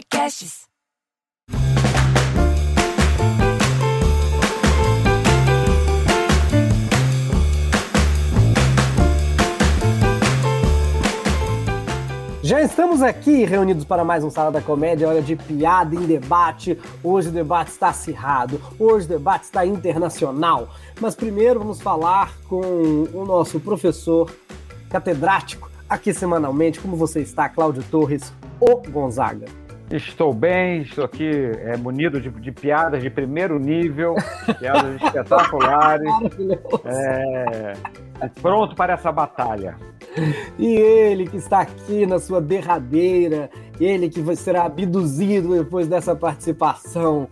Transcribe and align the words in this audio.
Podcasts. 0.00 0.62
Já 12.42 12.62
estamos 12.62 13.02
aqui 13.02 13.44
reunidos 13.44 13.84
para 13.84 14.02
mais 14.02 14.24
um 14.24 14.30
Sala 14.30 14.50
da 14.50 14.62
Comédia, 14.62 15.06
hora 15.06 15.20
de 15.20 15.36
piada 15.36 15.94
em 15.94 16.06
debate. 16.06 16.78
Hoje 17.04 17.28
o 17.28 17.32
debate 17.32 17.68
está 17.68 17.90
acirrado, 17.90 18.58
hoje 18.78 19.04
o 19.04 19.08
debate 19.10 19.44
está 19.44 19.66
internacional. 19.66 20.70
Mas 20.98 21.14
primeiro 21.14 21.60
vamos 21.60 21.80
falar 21.80 22.34
com 22.48 22.62
o 23.12 23.24
nosso 23.26 23.60
professor 23.60 24.34
catedrático 24.88 25.70
aqui 25.86 26.14
semanalmente. 26.14 26.80
Como 26.80 26.96
você 26.96 27.20
está, 27.20 27.50
Cláudio 27.50 27.82
Torres, 27.90 28.32
o 28.58 28.76
Gonzaga? 28.90 29.59
Estou 29.90 30.32
bem, 30.32 30.82
estou 30.82 31.04
aqui 31.04 31.28
é, 31.28 31.76
munido 31.76 32.20
de, 32.20 32.30
de 32.30 32.52
piadas 32.52 33.02
de 33.02 33.10
primeiro 33.10 33.58
nível, 33.58 34.14
piadas 34.60 35.02
espetaculares. 35.02 36.08
É, 36.84 37.72
pronto 38.40 38.76
para 38.76 38.92
essa 38.92 39.10
batalha. 39.10 39.76
E 40.56 40.66
ele 40.66 41.26
que 41.26 41.38
está 41.38 41.60
aqui 41.60 42.06
na 42.06 42.20
sua 42.20 42.40
derradeira, 42.40 43.50
ele 43.80 44.08
que 44.08 44.36
será 44.36 44.64
abduzido 44.64 45.56
depois 45.56 45.88
dessa 45.88 46.14
participação 46.14 47.28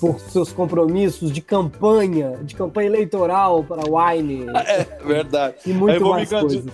por 0.00 0.18
seus 0.18 0.50
compromissos 0.50 1.30
de 1.30 1.42
campanha, 1.42 2.38
de 2.42 2.54
campanha 2.54 2.86
eleitoral 2.88 3.62
para 3.62 3.88
o 3.88 3.98
Wine. 3.98 4.46
É 4.66 4.84
verdade. 5.04 5.56
E 5.66 5.72
muito 5.72 5.94
Eu 5.94 6.00
vou 6.00 6.10
mais 6.12 6.28
coisas. 6.28 6.64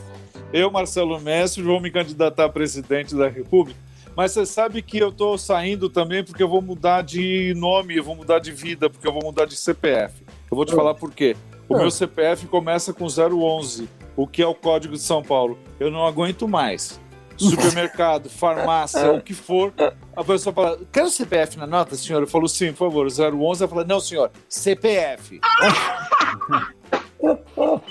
Eu, 0.52 0.70
Marcelo 0.70 1.20
Mestre, 1.20 1.62
vou 1.62 1.80
me 1.80 1.90
candidatar 1.90 2.44
a 2.44 2.48
presidente 2.48 3.14
da 3.16 3.28
República. 3.28 3.83
Mas 4.16 4.32
você 4.32 4.46
sabe 4.46 4.80
que 4.82 4.98
eu 4.98 5.08
estou 5.08 5.36
saindo 5.36 5.88
também 5.90 6.22
porque 6.22 6.42
eu 6.42 6.48
vou 6.48 6.62
mudar 6.62 7.02
de 7.02 7.52
nome, 7.56 7.96
eu 7.96 8.04
vou 8.04 8.14
mudar 8.14 8.38
de 8.38 8.52
vida, 8.52 8.88
porque 8.88 9.06
eu 9.06 9.12
vou 9.12 9.22
mudar 9.24 9.44
de 9.46 9.56
CPF. 9.56 10.22
Eu 10.50 10.56
vou 10.56 10.64
te 10.64 10.72
Ah. 10.72 10.76
falar 10.76 10.94
por 10.94 11.12
quê. 11.12 11.36
O 11.68 11.74
Ah. 11.74 11.78
meu 11.78 11.90
CPF 11.90 12.46
começa 12.46 12.92
com 12.92 13.08
011, 13.08 13.88
o 14.16 14.26
que 14.26 14.40
é 14.42 14.46
o 14.46 14.54
Código 14.54 14.94
de 14.94 15.00
São 15.00 15.22
Paulo. 15.22 15.58
Eu 15.80 15.90
não 15.90 16.06
aguento 16.06 16.46
mais. 16.46 17.00
Supermercado, 17.36 18.30
farmácia, 18.30 19.12
o 19.12 19.20
que 19.20 19.34
for. 19.34 19.72
A 20.14 20.22
pessoa 20.22 20.54
fala, 20.54 20.78
quer 20.92 21.02
o 21.02 21.10
CPF 21.10 21.58
na 21.58 21.66
nota, 21.66 21.96
senhor? 21.96 22.22
Eu 22.22 22.28
falo, 22.28 22.46
sim, 22.48 22.70
por 22.72 22.86
favor. 22.86 23.10
011, 23.10 23.62
ela 23.64 23.68
fala, 23.68 23.84
não, 23.84 23.98
senhor, 23.98 24.30
CPF. 24.48 25.40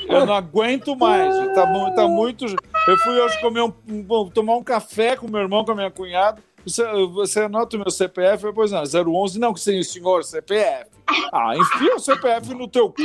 Eu 0.07 0.25
não 0.25 0.33
aguento 0.33 0.95
mais. 0.95 1.35
Tá, 1.53 1.65
tá 1.95 2.07
muito. 2.07 2.45
Eu 2.87 2.97
fui 2.97 3.19
hoje 3.19 3.39
comer 3.39 3.61
um, 3.61 3.73
um- 3.87 4.29
tomar 4.29 4.55
um 4.57 4.63
café 4.63 5.15
com 5.15 5.29
meu 5.29 5.39
irmão, 5.41 5.63
com 5.63 5.71
a 5.71 5.75
minha 5.75 5.91
cunhada. 5.91 6.43
Você, 6.65 6.83
você 7.07 7.41
anota 7.41 7.75
o 7.75 7.79
meu 7.79 7.89
CPF? 7.91 8.45
Eu, 8.45 8.53
pois 8.53 8.71
não, 8.71 8.83
011, 8.83 9.39
não, 9.39 9.53
que 9.53 9.59
sim, 9.59 9.81
senhor, 9.83 10.23
CPF. 10.23 10.91
Ah, 11.33 11.55
enfia 11.57 11.95
o 11.95 11.99
CPF 11.99 12.53
no 12.53 12.67
teu 12.67 12.89
cu. 12.89 13.01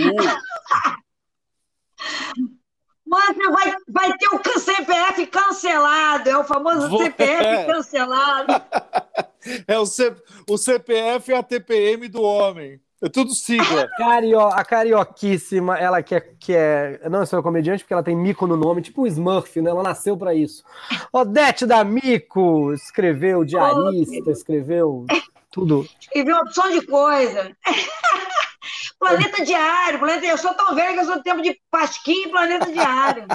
Mas 3.06 3.36
vai, 3.36 3.74
vai 3.88 4.18
ter 4.18 4.28
o 4.28 4.58
CPF 4.60 5.26
cancelado, 5.28 6.28
é 6.28 6.36
o 6.38 6.44
famoso 6.44 6.88
Vou- 6.88 7.02
CPF 7.02 7.42
é. 7.44 7.64
cancelado. 7.66 8.46
É 9.66 9.78
o, 9.78 9.86
C, 9.86 10.14
o 10.48 10.58
CPF 10.58 11.30
e 11.30 11.34
a 11.34 11.42
TPM 11.42 12.08
do 12.08 12.20
homem. 12.20 12.78
É 13.00 13.08
tudo 13.08 13.32
sigla. 13.32 13.88
Cario, 13.96 14.40
a 14.40 14.64
carioquíssima, 14.64 15.78
ela 15.78 16.02
que 16.02 16.16
é, 16.16 16.20
que 16.20 16.52
é. 16.52 17.00
Não 17.08 17.22
é 17.22 17.26
só 17.26 17.40
comediante, 17.40 17.84
porque 17.84 17.92
ela 17.92 18.02
tem 18.02 18.16
mico 18.16 18.46
no 18.46 18.56
nome, 18.56 18.82
tipo 18.82 19.02
um 19.02 19.06
Smurf, 19.06 19.60
né? 19.60 19.70
Ela 19.70 19.84
nasceu 19.84 20.16
pra 20.16 20.34
isso. 20.34 20.64
Odete 21.12 21.64
da 21.64 21.84
Mico 21.84 22.72
escreveu 22.72 23.44
diarista, 23.44 24.32
escreveu 24.32 25.06
tudo. 25.50 25.86
Escrevi 26.00 26.32
uma 26.32 26.42
opção 26.42 26.70
de 26.70 26.84
coisa. 26.86 27.52
Planeta 28.98 29.44
Diário, 29.44 30.00
planeta... 30.00 30.26
eu 30.26 30.36
sou 30.36 30.52
tão 30.54 30.74
velho 30.74 30.94
que 30.94 31.00
eu 31.00 31.04
sou 31.04 31.16
do 31.16 31.22
tempo 31.22 31.40
de 31.40 31.56
Pasquim 31.70 32.24
e 32.24 32.28
Planeta 32.30 32.70
Diário. 32.70 33.26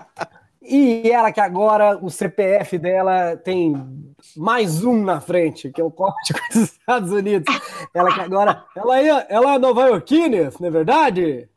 E 0.63 1.09
ela 1.11 1.31
que 1.31 1.41
agora 1.41 1.97
o 1.97 2.09
CPF 2.09 2.77
dela 2.77 3.35
tem 3.35 3.75
mais 4.35 4.83
um 4.83 5.03
na 5.03 5.19
frente, 5.19 5.69
que 5.69 5.81
é 5.81 5.83
o 5.83 5.91
Código 5.91 6.39
dos 6.53 6.63
Estados 6.63 7.11
Unidos. 7.11 7.53
Ela 7.93 8.13
que 8.13 8.21
agora. 8.21 8.63
Ela 8.75 8.99
é, 8.99 9.27
ela 9.29 9.55
é 9.55 9.59
nova 9.59 9.87
iorquina, 9.87 10.49
não 10.59 10.67
é 10.67 10.71
verdade? 10.71 11.49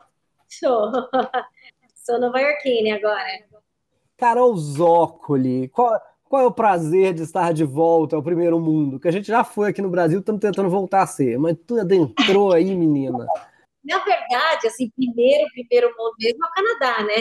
Sou. 0.48 0.90
Sou 1.94 2.20
nova 2.20 2.40
iorquine 2.40 2.92
agora. 2.92 3.46
Carol 4.16 4.56
Zócoli, 4.56 5.68
qual, 5.68 6.00
qual 6.28 6.42
é 6.42 6.46
o 6.46 6.52
prazer 6.52 7.12
de 7.14 7.22
estar 7.22 7.52
de 7.52 7.64
volta 7.64 8.16
ao 8.16 8.22
primeiro 8.22 8.58
mundo? 8.58 8.98
Que 8.98 9.08
a 9.08 9.12
gente 9.12 9.26
já 9.26 9.44
foi 9.44 9.70
aqui 9.70 9.82
no 9.82 9.90
Brasil, 9.90 10.18
estamos 10.18 10.40
tentando 10.40 10.70
voltar 10.70 11.02
a 11.02 11.06
ser, 11.06 11.38
mas 11.38 11.56
tu 11.66 11.78
adentrou 11.78 12.52
aí, 12.52 12.74
menina. 12.74 13.26
Na 13.86 13.98
verdade, 14.00 14.66
assim, 14.66 14.90
primeiro, 14.90 15.48
primeiro 15.52 15.88
mundo 15.96 16.14
mesmo 16.18 16.44
é 16.44 16.48
o 16.48 16.52
Canadá, 16.52 17.02
né? 17.04 17.14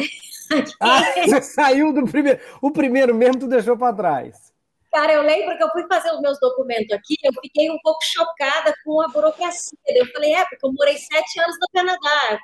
Ah, 0.80 1.02
você 1.26 1.42
saiu 1.42 1.92
do 1.92 2.06
primeiro. 2.06 2.40
O 2.62 2.70
primeiro 2.70 3.16
mesmo 3.16 3.40
tu 3.40 3.48
deixou 3.48 3.76
para 3.76 3.96
trás. 3.96 4.54
Cara, 4.92 5.14
eu 5.14 5.24
lembro 5.24 5.58
que 5.58 5.64
eu 5.64 5.72
fui 5.72 5.88
fazer 5.88 6.14
os 6.14 6.22
meus 6.22 6.40
documentos 6.40 6.92
aqui, 6.92 7.16
eu 7.24 7.34
fiquei 7.42 7.70
um 7.72 7.80
pouco 7.82 8.00
chocada 8.04 8.74
com 8.84 9.02
a 9.02 9.08
burocracia. 9.08 9.78
Eu 9.88 10.06
falei, 10.14 10.34
é, 10.34 10.46
porque 10.46 10.66
eu 10.66 10.72
morei 10.72 10.98
sete 10.98 11.40
anos 11.40 11.58
no 11.60 11.68
Canadá. 11.74 12.40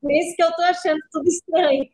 Por 0.00 0.10
isso 0.10 0.34
que 0.34 0.42
eu 0.42 0.52
tô 0.52 0.62
achando 0.62 0.98
tudo 1.12 1.28
estranho. 1.28 1.86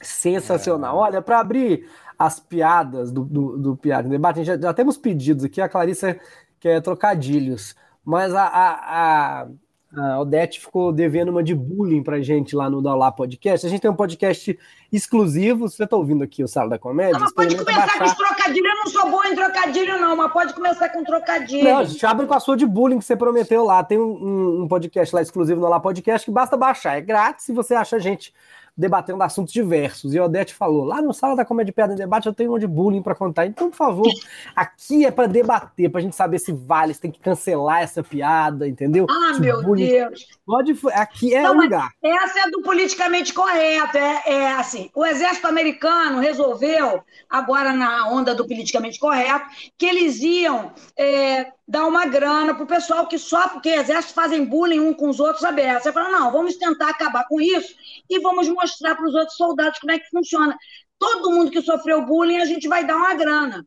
Sensacional. 0.00 0.96
Olha, 0.96 1.20
para 1.20 1.40
abrir 1.40 1.90
as 2.18 2.40
piadas 2.40 3.12
do, 3.12 3.24
do, 3.24 3.58
do 3.58 3.76
Piada 3.76 4.08
em 4.08 4.10
Debate, 4.10 4.44
já, 4.44 4.58
já 4.58 4.72
temos 4.72 4.96
pedidos 4.96 5.44
aqui, 5.44 5.60
a 5.60 5.68
Clarissa 5.68 6.18
quer 6.58 6.80
trocadilhos, 6.80 7.76
mas 8.04 8.34
a, 8.34 8.44
a, 8.44 9.42
a, 9.42 9.48
a 9.96 10.20
Odete 10.20 10.60
ficou 10.60 10.92
devendo 10.92 11.30
uma 11.30 11.42
de 11.42 11.54
bullying 11.54 12.02
pra 12.02 12.20
gente 12.20 12.54
lá 12.54 12.68
no 12.68 12.82
Dalá 12.82 13.10
Podcast. 13.10 13.66
A 13.66 13.70
gente 13.70 13.80
tem 13.80 13.90
um 13.90 13.94
podcast 13.96 14.58
exclusivo, 14.92 15.68
você 15.68 15.86
tá 15.86 15.96
ouvindo 15.96 16.22
aqui 16.22 16.42
o 16.44 16.48
Sala 16.48 16.70
da 16.70 16.78
Comédia? 16.78 17.14
Não, 17.14 17.20
mas 17.20 17.32
pode 17.32 17.56
começar 17.56 17.98
com 17.98 18.04
os 18.04 18.14
trocadilhos. 18.14 18.68
Eu 18.70 18.76
não 18.76 18.86
sou 18.86 19.10
boa 19.10 19.28
em 19.28 19.34
trocadilho, 19.34 20.00
não, 20.00 20.16
mas 20.16 20.32
pode 20.32 20.52
começar 20.54 20.88
com 20.90 21.04
trocadilho. 21.04 21.64
Não, 21.64 21.78
a 21.78 21.84
gente 21.84 22.04
abre 22.04 22.26
com 22.26 22.34
a 22.34 22.40
sua 22.40 22.56
de 22.56 22.66
bullying 22.66 22.98
que 22.98 23.04
você 23.04 23.16
prometeu 23.16 23.64
lá. 23.64 23.82
Tem 23.82 23.98
um, 23.98 24.02
um- 24.02 24.62
um 24.62 24.68
podcast 24.68 25.14
lá 25.14 25.22
exclusivo 25.22 25.60
no 25.60 25.68
Lá 25.68 25.80
Podcast 25.80 26.24
que 26.24 26.30
basta 26.30 26.56
baixar. 26.56 26.96
É 26.98 27.00
grátis 27.00 27.48
e 27.48 27.52
você 27.52 27.74
acha 27.74 27.96
a 27.96 27.98
gente 28.00 28.32
debatendo 28.78 29.20
assuntos 29.24 29.52
diversos. 29.52 30.14
E 30.14 30.18
a 30.18 30.24
Odete 30.24 30.54
falou: 30.54 30.84
lá 30.84 31.02
no 31.02 31.12
Sala 31.12 31.34
da 31.34 31.44
Comédia 31.44 31.72
Piada 31.72 31.92
em 31.92 31.96
Debate 31.96 32.26
eu 32.28 32.32
tenho 32.32 32.52
uma 32.52 32.60
de 32.60 32.66
bullying 32.66 33.02
para 33.02 33.14
contar. 33.14 33.44
Então, 33.44 33.68
por 33.68 33.76
favor, 33.76 34.06
aqui 34.54 35.04
é 35.04 35.10
para 35.10 35.26
debater, 35.26 35.90
pra 35.90 36.00
gente 36.00 36.14
saber 36.14 36.38
se 36.38 36.52
vale, 36.52 36.94
se 36.94 37.00
tem 37.00 37.10
que 37.10 37.18
cancelar 37.18 37.82
essa 37.82 38.02
piada, 38.04 38.68
entendeu? 38.68 39.06
Ah, 39.10 39.34
Se 39.34 39.40
meu 39.40 39.60
bullying- 39.62 39.88
Deus. 39.88 40.26
Pode, 40.46 40.78
aqui 40.92 41.34
é 41.34 41.42
Não, 41.42 41.56
o 41.58 41.60
lugar. 41.62 41.90
Essa 42.02 42.46
é 42.46 42.50
do 42.50 42.62
politicamente 42.62 43.34
correto. 43.34 43.98
É, 43.98 44.22
é 44.26 44.52
assim: 44.52 44.88
o 44.94 45.04
exército 45.04 45.48
americano 45.48 46.20
resolveu, 46.20 47.02
agora 47.28 47.72
na 47.72 48.08
onda 48.08 48.34
do 48.34 48.46
politicamente 48.46 48.98
correto, 49.00 49.46
que 49.76 49.84
eles 49.86 50.20
iam 50.20 50.72
é, 50.96 51.48
dar 51.68 51.86
uma 51.86 52.06
grana 52.06 52.54
pro 52.54 52.66
pessoal 52.66 53.06
que 53.06 53.18
só 53.18 53.46
porque 53.48 53.68
exércitos 53.68 54.14
fazem 54.14 54.46
bullying 54.46 54.80
um 54.80 54.94
com 54.94 55.10
os 55.10 55.20
outros 55.20 55.44
abertos. 55.44 55.82
Você 55.82 55.92
fala, 55.92 56.08
não, 56.08 56.32
vamos 56.32 56.56
tentar 56.56 56.88
acabar 56.88 57.26
com 57.28 57.38
isso 57.38 57.74
e 58.08 58.18
vamos 58.20 58.48
mostrar 58.48 58.94
para 58.96 59.06
os 59.06 59.14
outros 59.14 59.36
soldados 59.36 59.78
como 59.78 59.92
é 59.92 59.98
que 59.98 60.08
funciona. 60.08 60.56
Todo 60.98 61.30
mundo 61.30 61.50
que 61.50 61.60
sofreu 61.60 62.06
bullying, 62.06 62.38
a 62.38 62.46
gente 62.46 62.66
vai 62.66 62.86
dar 62.86 62.96
uma 62.96 63.14
grana. 63.14 63.66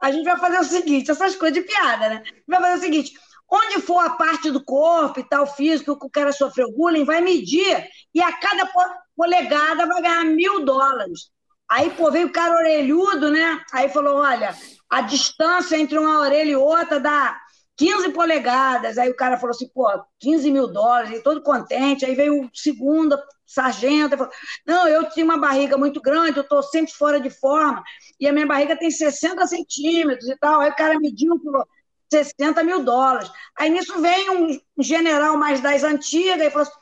A 0.00 0.12
gente 0.12 0.24
vai 0.24 0.38
fazer 0.38 0.60
o 0.60 0.64
seguinte, 0.64 1.10
essas 1.10 1.34
coisas 1.34 1.60
de 1.60 1.68
piada, 1.68 2.08
né? 2.08 2.22
Vai 2.46 2.60
fazer 2.60 2.78
o 2.78 2.80
seguinte, 2.80 3.12
onde 3.50 3.80
for 3.82 3.98
a 3.98 4.10
parte 4.10 4.50
do 4.50 4.64
corpo 4.64 5.18
e 5.18 5.28
tal, 5.28 5.44
físico, 5.44 5.98
que 5.98 6.06
o 6.06 6.10
cara 6.10 6.32
sofreu 6.32 6.70
bullying, 6.72 7.04
vai 7.04 7.20
medir 7.20 7.84
e 8.14 8.22
a 8.22 8.32
cada 8.32 8.64
po- 8.66 8.94
polegada 9.16 9.86
vai 9.86 10.00
ganhar 10.00 10.24
mil 10.24 10.64
dólares. 10.64 11.30
Aí, 11.70 11.90
pô, 11.90 12.10
veio 12.10 12.26
o 12.26 12.32
cara 12.32 12.56
orelhudo, 12.56 13.30
né? 13.30 13.62
Aí 13.72 13.88
falou, 13.88 14.16
olha, 14.16 14.56
a 14.88 15.02
distância 15.02 15.76
entre 15.76 15.96
uma 15.96 16.18
orelha 16.18 16.50
e 16.50 16.56
outra 16.56 16.98
dá 16.98 17.40
15 17.76 18.10
polegadas. 18.10 18.98
Aí 18.98 19.08
o 19.08 19.16
cara 19.16 19.36
falou 19.38 19.54
assim, 19.54 19.68
pô, 19.68 19.86
15 20.18 20.50
mil 20.50 20.66
dólares, 20.66 21.12
e 21.12 21.22
todo 21.22 21.42
contente. 21.42 22.04
Aí 22.04 22.16
veio 22.16 22.42
o 22.42 22.50
segundo 22.52 23.16
sargento, 23.46 24.16
falou, 24.16 24.32
não, 24.66 24.88
eu 24.88 25.08
tinha 25.10 25.24
uma 25.24 25.38
barriga 25.38 25.78
muito 25.78 26.00
grande, 26.00 26.38
eu 26.38 26.42
estou 26.42 26.62
sempre 26.62 26.92
fora 26.92 27.20
de 27.20 27.30
forma, 27.30 27.82
e 28.18 28.28
a 28.28 28.32
minha 28.32 28.46
barriga 28.46 28.76
tem 28.76 28.90
60 28.90 29.46
centímetros 29.46 30.28
e 30.28 30.36
tal. 30.38 30.60
Aí 30.60 30.70
o 30.70 30.76
cara 30.76 30.98
mediu 30.98 31.40
falou, 31.40 31.64
60 32.12 32.64
mil 32.64 32.82
dólares. 32.82 33.30
Aí 33.56 33.70
nisso 33.70 34.00
vem 34.00 34.28
um 34.30 34.60
general 34.82 35.36
mais 35.36 35.60
das 35.60 35.84
antigas 35.84 36.48
e 36.48 36.50
falou 36.50 36.66
assim, 36.66 36.78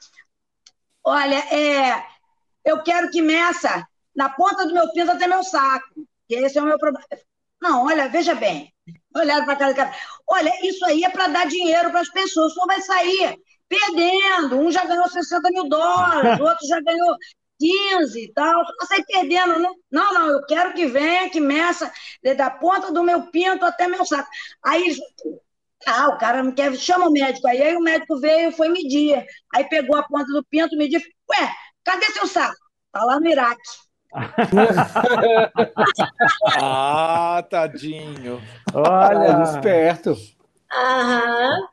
olha, 1.04 1.38
é, 1.54 2.06
eu 2.64 2.82
quero 2.82 3.10
que 3.10 3.20
meça 3.20 3.86
na 4.18 4.28
ponta 4.28 4.66
do 4.66 4.74
meu 4.74 4.90
pinto 4.92 5.12
até 5.12 5.28
meu 5.28 5.44
saco. 5.44 6.04
E 6.28 6.34
esse 6.34 6.58
é 6.58 6.62
o 6.62 6.66
meu 6.66 6.76
problema. 6.76 7.06
Não, 7.62 7.86
olha, 7.86 8.08
veja 8.08 8.34
bem. 8.34 8.74
Olharam 9.16 9.44
para 9.44 9.56
cara 9.56 9.72
do 9.72 9.76
cara. 9.76 9.94
Olha, 10.26 10.52
isso 10.66 10.84
aí 10.84 11.04
é 11.04 11.08
para 11.08 11.28
dar 11.28 11.46
dinheiro 11.46 11.90
para 11.90 12.00
as 12.00 12.10
pessoas. 12.10 12.52
Só 12.52 12.66
vai 12.66 12.80
sair 12.80 13.38
perdendo. 13.68 14.58
Um 14.58 14.72
já 14.72 14.84
ganhou 14.84 15.08
60 15.08 15.50
mil 15.50 15.68
dólares, 15.68 16.40
o 16.40 16.42
outro 16.42 16.66
já 16.66 16.80
ganhou 16.80 17.16
15 17.60 18.24
e 18.24 18.32
tal. 18.32 18.60
Eu 18.60 18.86
saí 18.88 19.04
perdendo, 19.06 19.60
né? 19.60 19.68
Não, 19.90 20.12
não, 20.12 20.26
eu 20.30 20.46
quero 20.46 20.74
que 20.74 20.86
venha, 20.86 21.30
que 21.30 21.40
meça 21.40 21.92
da 22.36 22.50
ponta 22.50 22.92
do 22.92 23.04
meu 23.04 23.30
pinto 23.30 23.64
até 23.64 23.86
meu 23.86 24.04
saco. 24.04 24.28
Aí 24.64 24.96
ah, 25.86 26.08
o 26.08 26.18
cara 26.18 26.42
não 26.42 26.52
quer, 26.52 26.74
chama 26.76 27.08
o 27.08 27.12
médico. 27.12 27.46
Aí, 27.46 27.62
aí 27.62 27.76
o 27.76 27.80
médico 27.80 28.18
veio 28.18 28.48
e 28.50 28.52
foi 28.52 28.68
medir. 28.68 29.24
Aí 29.54 29.64
pegou 29.68 29.96
a 29.96 30.02
ponta 30.02 30.26
do 30.26 30.44
pinto, 30.44 30.76
mediu. 30.76 31.00
Ué, 31.30 31.52
cadê 31.84 32.06
seu 32.06 32.26
saco? 32.26 32.56
Tá 32.90 33.04
lá 33.04 33.20
no 33.20 33.28
Iraque. 33.28 33.87
Ah, 36.60 37.44
tadinho. 37.48 38.40
Olha, 38.74 39.42
esperto. 39.42 40.16
Aham. 40.72 41.68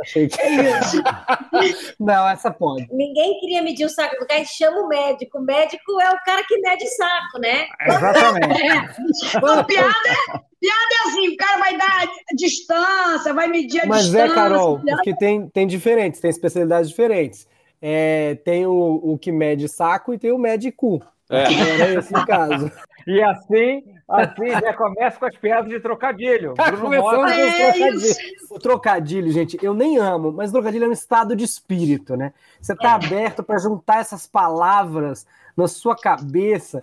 Achei 0.00 0.28
que. 0.28 0.38
não, 2.00 2.28
essa 2.28 2.50
pode. 2.50 2.88
Ninguém 2.90 3.38
queria 3.38 3.62
medir 3.62 3.84
o 3.84 3.88
saco 3.88 4.18
do 4.18 4.26
cara, 4.26 4.44
chama 4.44 4.80
o 4.80 4.88
médico. 4.88 5.38
O 5.38 5.42
médico 5.42 6.00
é 6.00 6.10
o 6.10 6.18
cara 6.24 6.42
que 6.46 6.58
mede 6.58 6.86
saco, 6.88 7.38
né? 7.38 7.66
Exatamente. 7.86 8.62
É. 8.62 8.80
Bom, 9.40 9.62
piada, 9.64 9.92
é, 10.08 10.38
piada 10.58 10.94
é 10.94 11.08
assim: 11.08 11.28
o 11.28 11.36
cara 11.36 11.58
vai 11.58 11.76
dar 11.76 12.08
distância, 12.34 13.34
vai 13.34 13.48
medir 13.48 13.82
a 13.82 13.86
Mas 13.86 14.04
distância. 14.04 14.26
Mas 14.26 14.32
é, 14.32 14.34
Carol, 14.34 14.80
porque 14.80 15.14
tem, 15.16 15.48
tem 15.48 15.66
diferentes, 15.66 16.20
tem 16.20 16.30
especialidades 16.30 16.88
diferentes. 16.88 17.46
É, 17.82 18.36
tem 18.36 18.66
o, 18.66 19.00
o 19.02 19.18
que 19.18 19.32
mede 19.32 19.68
saco 19.68 20.14
e 20.14 20.18
tem 20.18 20.32
o 20.32 20.38
mede 20.38 20.72
cu. 20.72 21.02
É. 21.30 21.44
Era 21.80 22.00
esse 22.00 22.12
o 22.12 22.26
caso. 22.26 22.70
E 23.06 23.22
assim, 23.22 23.84
assim 24.08 24.50
já 24.50 24.74
começa 24.74 25.18
com 25.18 25.26
as 25.26 25.36
piadas 25.36 25.70
de 25.70 25.78
trocadilho. 25.78 26.54
Tá 26.54 26.72
Bruno 26.72 26.96
Mota... 26.96 27.32
é 27.32 27.72
trocadilho. 27.72 28.16
O 28.50 28.58
trocadilho, 28.58 29.32
gente, 29.32 29.58
eu 29.62 29.72
nem 29.72 29.96
amo, 29.96 30.32
mas 30.32 30.50
o 30.50 30.54
trocadilho 30.54 30.86
é 30.86 30.88
um 30.88 30.92
estado 30.92 31.36
de 31.36 31.44
espírito, 31.44 32.16
né? 32.16 32.32
Você 32.60 32.72
está 32.72 32.90
é. 32.90 32.92
aberto 32.94 33.44
para 33.44 33.58
juntar 33.58 34.00
essas 34.00 34.26
palavras 34.26 35.24
na 35.56 35.68
sua 35.68 35.96
cabeça. 35.96 36.82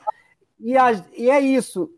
E, 0.59 0.77
a, 0.77 0.93
e 1.15 1.29
é 1.29 1.39
isso. 1.41 1.91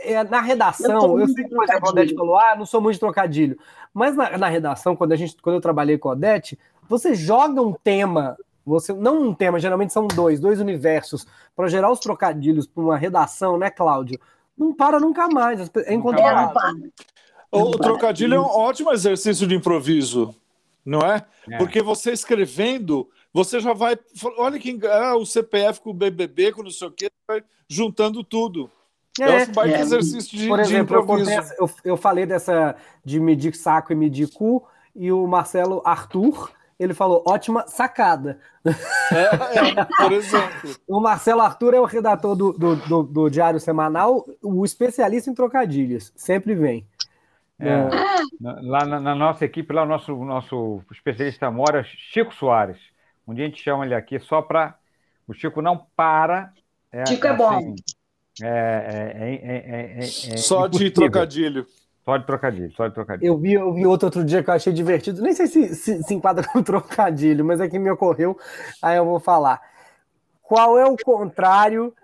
É, 0.00 0.22
na 0.24 0.40
redação, 0.40 1.18
eu, 1.18 1.20
eu 1.20 1.28
sei 1.28 1.44
que, 1.44 1.54
por 1.54 1.64
exemplo, 1.64 1.88
a 1.88 1.90
Odete 1.90 2.14
falou: 2.14 2.38
ah, 2.38 2.54
não 2.56 2.66
sou 2.66 2.80
muito 2.80 2.94
de 2.94 3.00
trocadilho. 3.00 3.58
Mas 3.92 4.16
na, 4.16 4.38
na 4.38 4.48
redação, 4.48 4.96
quando, 4.96 5.12
a 5.12 5.16
gente, 5.16 5.36
quando 5.42 5.56
eu 5.56 5.60
trabalhei 5.60 5.98
com 5.98 6.08
a 6.08 6.12
Odete, 6.12 6.58
você 6.88 7.14
joga 7.14 7.60
um 7.60 7.72
tema 7.72 8.36
você 8.64 8.92
não 8.92 9.22
um 9.22 9.34
tema, 9.34 9.58
geralmente 9.58 9.92
são 9.92 10.06
dois, 10.06 10.40
dois 10.40 10.60
universos 10.60 11.26
para 11.54 11.68
gerar 11.68 11.90
os 11.90 12.00
trocadilhos 12.00 12.66
para 12.66 12.82
uma 12.82 12.96
redação, 12.96 13.58
né, 13.58 13.70
Cláudio? 13.70 14.18
Não 14.56 14.72
para 14.72 15.00
nunca 15.00 15.28
mais, 15.28 15.70
é 15.86 15.94
incontrolável. 15.94 16.90
O 17.50 17.76
trocadilho 17.78 18.34
é 18.34 18.40
um 18.40 18.44
ótimo 18.44 18.92
exercício 18.92 19.46
de 19.46 19.54
improviso, 19.54 20.34
não 20.84 21.00
é? 21.00 21.24
é? 21.50 21.58
Porque 21.58 21.82
você 21.82 22.12
escrevendo, 22.12 23.08
você 23.32 23.60
já 23.60 23.72
vai. 23.72 23.98
Olha 24.38 24.58
quem 24.58 24.80
ah, 24.84 25.16
o 25.16 25.26
CPF 25.26 25.80
com 25.80 25.90
o 25.90 25.94
BBB, 25.94 26.52
com 26.52 26.62
não 26.62 26.70
sei 26.70 26.88
o 26.88 26.92
quê, 26.92 27.10
vai 27.28 27.42
juntando 27.68 28.24
tudo. 28.24 28.70
É, 29.20 29.24
eu 29.24 29.36
acho 29.36 29.50
um 29.50 29.54
baita 29.54 29.76
é. 29.76 29.80
exercício 29.80 30.38
de, 30.38 30.48
Por 30.48 30.60
exemplo, 30.60 30.96
de 30.96 31.02
improviso. 31.02 31.30
Eu, 31.30 31.66
eu, 31.66 31.70
eu 31.84 31.96
falei 31.96 32.24
dessa 32.24 32.74
de 33.04 33.20
medir 33.20 33.54
saco 33.54 33.92
e 33.92 33.96
medir 33.96 34.30
cu, 34.30 34.66
e 34.94 35.12
o 35.12 35.26
Marcelo 35.26 35.82
Arthur 35.84 36.50
ele 36.78 36.94
falou, 36.94 37.22
ótima 37.26 37.66
sacada. 37.66 38.38
É, 38.64 39.58
é, 39.58 39.84
por 39.84 40.12
exemplo. 40.12 40.76
o 40.86 41.00
Marcelo 41.00 41.40
Arthur 41.40 41.74
é 41.74 41.80
o 41.80 41.84
redator 41.84 42.34
do, 42.34 42.52
do, 42.52 42.76
do, 42.76 43.02
do, 43.02 43.30
Diário 43.30 43.60
Semanal, 43.60 44.24
o 44.42 44.64
especialista 44.64 45.30
em 45.30 45.34
trocadilhos. 45.34 46.12
Sempre 46.16 46.54
vem. 46.54 46.86
É, 47.58 47.68
é. 47.68 47.88
Lá 48.40 48.84
na, 48.84 49.00
na, 49.00 49.14
nossa 49.14 49.44
equipe, 49.44 49.72
lá 49.72 49.82
o 49.82 49.86
nosso, 49.86 50.14
nosso 50.24 50.82
especialista 50.90 51.50
mora, 51.50 51.84
Chico 51.84 52.34
Soares. 52.34 52.78
Um 53.26 53.34
dia 53.34 53.44
a 53.44 53.48
gente 53.48 53.62
chama 53.62 53.84
ele 53.84 53.94
aqui 53.94 54.18
só 54.18 54.42
para. 54.42 54.76
O 55.28 55.32
Chico 55.32 55.62
não 55.62 55.86
para. 55.94 56.52
É, 56.90 57.06
Chico 57.06 57.26
é 57.26 57.36
bom. 57.36 57.56
Assim, 57.56 57.74
é, 58.42 60.06
só 60.36 60.66
de 60.66 60.90
trocadilho. 60.90 61.66
Só 62.04 62.16
de 62.16 62.26
trocadilho, 62.26 62.72
só 62.72 62.88
de 62.88 62.94
trocadilho. 62.94 63.28
Eu 63.28 63.38
vi, 63.38 63.52
eu 63.52 63.72
vi 63.72 63.86
outro 63.86 64.08
outro 64.08 64.24
dia 64.24 64.42
que 64.42 64.50
eu 64.50 64.54
achei 64.54 64.72
divertido. 64.72 65.22
Nem 65.22 65.32
sei 65.32 65.46
se, 65.46 65.72
se, 65.74 66.02
se 66.02 66.14
enquadra 66.14 66.44
com 66.52 66.60
trocadilho, 66.62 67.44
mas 67.44 67.60
é 67.60 67.68
que 67.68 67.78
me 67.78 67.90
ocorreu, 67.90 68.36
aí 68.82 68.96
eu 68.96 69.04
vou 69.04 69.20
falar. 69.20 69.60
Qual 70.42 70.76
é 70.78 70.84
o 70.84 70.96
contrário? 70.96 71.94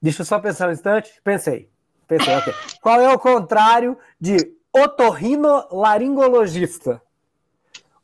Deixa 0.00 0.22
eu 0.22 0.26
só 0.26 0.38
pensar 0.38 0.68
um 0.68 0.72
instante. 0.72 1.20
Pensei. 1.22 1.68
Pensei, 2.06 2.34
ok. 2.34 2.54
Qual 2.80 2.98
é 3.00 3.12
o 3.12 3.18
contrário 3.18 3.98
de 4.20 4.36
otorrinolaringologista? 4.72 7.02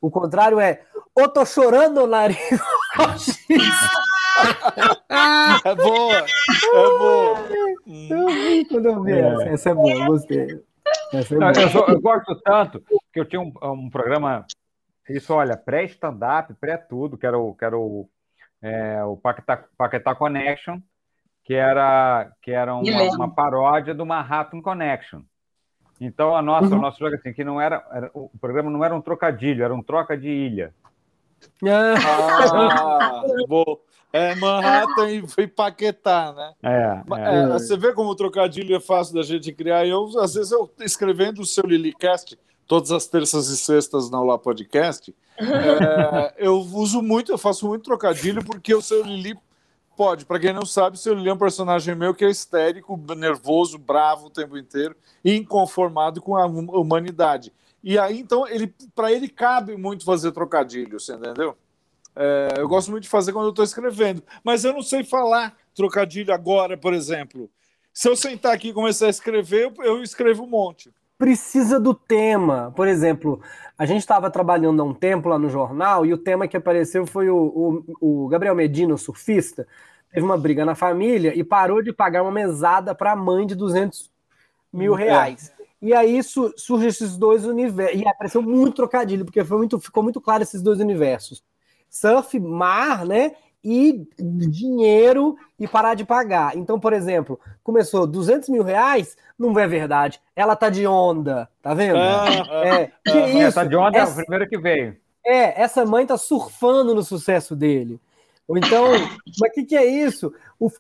O 0.01 0.11
contrário 0.11 0.59
é 0.61 0.83
otochorando-laringologista. 1.15 4.07
é 5.65 5.75
boa, 5.75 6.17
é 6.17 6.99
boa. 6.99 7.39
Eu 8.11 8.27
vi 8.27 8.67
quando 8.67 8.87
eu 8.87 9.03
vi 9.03 9.13
é. 9.13 9.21
essa. 9.21 9.45
Essa 9.45 9.71
é 9.71 9.75
boa, 9.75 10.07
gostei. 10.07 10.61
Não, 11.13 11.49
eu, 11.53 11.69
sou, 11.71 11.87
eu, 11.89 12.01
gosto 12.01 12.35
tanto 12.43 12.83
que 13.13 13.21
eu 13.21 13.25
tinha 13.25 13.41
um, 13.41 13.53
um 13.63 13.91
programa, 13.91 14.45
isso, 15.09 15.33
olha, 15.33 15.57
pré-stand-up, 15.57 16.53
pré-tudo, 16.55 17.17
que 17.17 17.27
era 17.27 17.39
o, 17.39 17.55
que 17.55 17.65
era 17.65 17.79
o, 17.79 18.09
é, 18.61 19.05
o 19.05 19.17
Paquetá, 19.17 19.65
Paquetá 19.77 20.15
Connection, 20.15 20.81
que 21.45 21.55
era, 21.55 22.31
que 22.43 22.51
era 22.51 22.75
uma, 22.75 23.03
uma, 23.15 23.35
paródia 23.35 23.95
do 23.95 24.05
Manhattan 24.05 24.61
Connection. 24.61 25.23
Então, 26.01 26.37
a 26.37 26.43
nossa, 26.43 26.69
uhum. 26.69 26.79
o 26.79 26.83
nosso 26.83 26.99
jogo 26.99 27.15
assim, 27.15 27.33
que 27.33 27.45
não 27.45 27.61
era, 27.61 27.87
era, 27.93 28.11
o 28.13 28.31
programa 28.41 28.71
não 28.71 28.85
era 28.85 28.95
um 28.95 29.01
trocadilho, 29.01 29.65
era 29.65 29.75
um 29.75 29.83
troca 29.83 30.19
de 30.19 30.29
ilha. 30.29 30.75
Ah, 31.65 33.23
bom. 33.49 33.79
É 34.17 34.35
Manhattan 34.35 35.11
e 35.11 35.29
foi 35.29 35.47
Paquetá, 35.47 36.33
né? 36.33 36.55
É, 36.63 37.03
é. 37.21 37.39
é, 37.43 37.47
Você 37.49 37.77
vê 37.77 37.93
como 37.93 38.11
o 38.11 38.15
trocadilho 38.15 38.75
é 38.75 38.81
fácil 38.81 39.15
da 39.15 39.23
gente 39.23 39.53
criar. 39.53 39.87
Eu, 39.87 40.09
às 40.19 40.35
vezes, 40.35 40.53
eu 40.53 40.71
escrevendo 40.81 41.41
o 41.41 41.47
seu 41.47 41.65
Lilicast, 41.65 42.39
todas 42.67 42.91
as 42.91 43.07
terças 43.07 43.49
e 43.49 43.57
sextas 43.57 44.11
na 44.11 44.21
Olá 44.21 44.39
Podcast, 44.39 45.15
é, 45.39 46.35
eu 46.39 46.57
uso 46.57 47.03
muito, 47.03 47.31
eu 47.31 47.39
faço 47.39 47.67
muito 47.69 47.85
trocadilho, 47.85 48.43
porque 48.43 48.75
o 48.75 48.81
seu 48.81 49.03
Lili 49.03 49.39
pode. 49.95 50.25
Para 50.25 50.41
quem 50.41 50.53
não 50.53 50.65
sabe, 50.65 50.97
o 50.97 50.99
seu 50.99 51.13
Lili 51.13 51.29
é 51.29 51.35
um 51.35 51.39
personagem 51.39 51.95
meu 51.95 52.15
que 52.15 52.25
é 52.25 52.31
histérico, 52.31 52.99
nervoso, 53.15 53.79
bravo 53.79 54.27
o 54.27 54.31
tempo 54.31 54.57
inteiro, 54.57 54.97
inconformado 55.23 56.23
com 56.23 56.37
a 56.37 56.47
humanidade. 56.47 57.53
E 57.85 57.99
aí, 57.99 58.19
então, 58.19 58.49
ele, 58.49 58.75
para 58.95 59.13
ele 59.13 59.29
cabe 59.29 59.77
muito 59.77 60.05
fazer 60.05 60.33
trocadilho, 60.33 60.99
você 60.99 61.15
entendeu? 61.15 61.57
É, 62.17 62.55
eu 62.57 62.67
gosto 62.67 62.91
muito 62.91 63.03
de 63.03 63.11
fazer 63.11 63.33
quando 63.33 63.45
eu 63.45 63.51
estou 63.51 63.65
escrevendo, 63.65 64.23
mas 64.43 64.65
eu 64.65 64.73
não 64.73 64.81
sei 64.81 65.05
falar 65.05 65.55
trocadilho 65.75 66.33
agora, 66.33 66.77
por 66.77 66.95
exemplo. 66.95 67.51
Se 67.93 68.09
eu 68.09 68.17
sentar 68.17 68.55
aqui 68.55 68.69
e 68.69 68.73
começar 68.73 69.07
a 69.07 69.11
escrever, 69.11 69.71
eu 69.79 70.03
escrevo 70.03 70.45
um 70.45 70.49
monte. 70.49 70.91
Precisa 71.19 71.79
do 71.79 71.95
tema. 71.95 72.73
Por 72.75 72.89
exemplo, 72.89 73.41
a 73.77 73.85
gente 73.85 74.01
estava 74.01 74.31
trabalhando 74.31 74.81
há 74.81 74.85
um 74.85 74.95
tempo 74.95 75.29
lá 75.29 75.39
no 75.39 75.51
jornal 75.51 76.07
e 76.07 76.13
o 76.13 76.19
tema 76.19 76.49
que 76.49 76.57
apareceu 76.57 77.07
foi 77.07 77.29
o, 77.29 77.85
o, 78.01 78.25
o 78.25 78.29
Gabriel 78.29 78.55
Medina, 78.55 78.95
o 78.95 78.99
surfista, 78.99 79.67
teve 80.13 80.25
uma 80.25 80.39
briga 80.39 80.65
na 80.65 80.75
família 80.75 81.35
e 81.35 81.45
parou 81.45 81.83
de 81.83 81.93
pagar 81.93 82.23
uma 82.23 82.33
mesada 82.33 82.95
para 82.95 83.13
a 83.13 83.17
mãe 83.17 83.47
de 83.47 83.55
200 83.55 84.11
mil 84.73 84.97
é. 84.97 85.05
reais. 85.05 85.53
É. 85.59 85.67
E 85.83 85.95
aí 85.95 86.23
su 86.23 86.53
surge 86.57 86.87
esses 86.87 87.17
dois 87.17 87.45
universos. 87.45 88.01
E 88.01 88.09
apareceu 88.09 88.41
muito 88.41 88.77
trocadilho, 88.77 89.25
porque 89.25 89.45
foi 89.45 89.59
muito, 89.59 89.79
ficou 89.79 90.03
muito 90.03 90.21
claro 90.21 90.43
esses 90.43 90.63
dois 90.63 90.81
universos 90.81 91.43
surf, 92.01 92.39
mar, 92.39 93.05
né? 93.05 93.33
E 93.65 94.07
dinheiro 94.17 95.37
e 95.59 95.67
parar 95.67 95.95
de 95.95 96.05
pagar. 96.05 96.57
Então, 96.57 96.79
por 96.79 96.93
exemplo, 96.93 97.41
começou 97.65 98.07
200 98.07 98.49
mil 98.49 98.63
reais, 98.63 99.17
não 99.37 99.59
é 99.59 99.67
verdade. 99.67 100.21
Ela 100.37 100.55
tá 100.55 100.71
de 100.71 100.87
onda, 100.87 101.49
tá 101.61 101.75
vendo? 101.75 101.99
Ah, 101.99 102.27
é, 102.65 102.87
que 103.05 103.19
ah, 103.19 103.29
isso? 103.29 103.55
Tá 103.57 103.65
de 103.65 103.75
onda 103.75 103.99
essa, 103.99 104.13
é 104.13 104.23
o 104.23 104.27
primeiro 104.27 104.49
que 104.49 104.57
veio. 104.57 104.97
É, 105.25 105.61
essa 105.61 105.85
mãe 105.85 106.07
tá 106.07 106.17
surfando 106.17 106.95
no 106.95 107.03
sucesso 107.03 107.57
dele. 107.57 108.01
Ou 108.47 108.57
então, 108.57 108.93
mas 108.93 109.51
o 109.51 109.53
que, 109.53 109.65
que 109.65 109.77
é 109.77 109.85
isso? 109.85 110.33
O, 110.61 110.71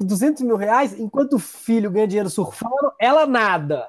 200 0.00 0.42
mil 0.42 0.56
reais, 0.56 0.98
enquanto 0.98 1.34
o 1.34 1.38
filho 1.38 1.90
ganha 1.90 2.08
dinheiro 2.08 2.30
surfando, 2.30 2.92
ela 2.98 3.26
nada. 3.26 3.88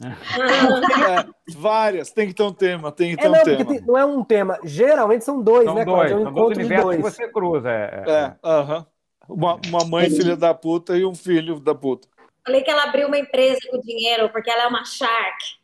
É, 0.02 1.52
várias, 1.56 2.10
tem 2.10 2.28
que 2.28 2.34
ter 2.34 2.42
um 2.42 2.52
tema, 2.52 2.90
tem 2.90 3.10
que 3.10 3.16
ter 3.16 3.26
é, 3.26 3.28
não, 3.28 3.40
um 3.40 3.42
tema. 3.42 3.64
Tem, 3.64 3.80
não 3.82 3.98
é 3.98 4.04
um 4.04 4.24
tema, 4.24 4.58
geralmente 4.64 5.24
são 5.24 5.42
dois, 5.42 5.64
são 5.64 5.74
né, 5.74 5.84
dois, 5.84 6.10
É 6.10 6.16
um 6.16 6.20
encontro 6.22 6.54
dois 6.54 6.58
de 6.58 6.76
dois. 6.76 6.96
que 6.96 7.02
você 7.02 7.28
cruza. 7.28 7.70
É, 7.70 8.04
é, 8.06 8.12
é. 8.12 8.26
uh 8.42 8.66
-huh. 8.66 8.86
uma, 9.28 9.60
uma 9.68 9.84
mãe 9.84 10.10
filha 10.10 10.36
da 10.36 10.54
puta 10.54 10.96
e 10.96 11.04
um 11.04 11.14
filho 11.14 11.60
da 11.60 11.74
puta. 11.74 12.08
Falei 12.44 12.62
que 12.62 12.70
ela 12.70 12.84
abriu 12.84 13.06
uma 13.06 13.18
empresa 13.18 13.60
com 13.70 13.80
dinheiro 13.80 14.28
porque 14.30 14.50
ela 14.50 14.64
é 14.64 14.66
uma 14.66 14.84
shark. 14.84 15.62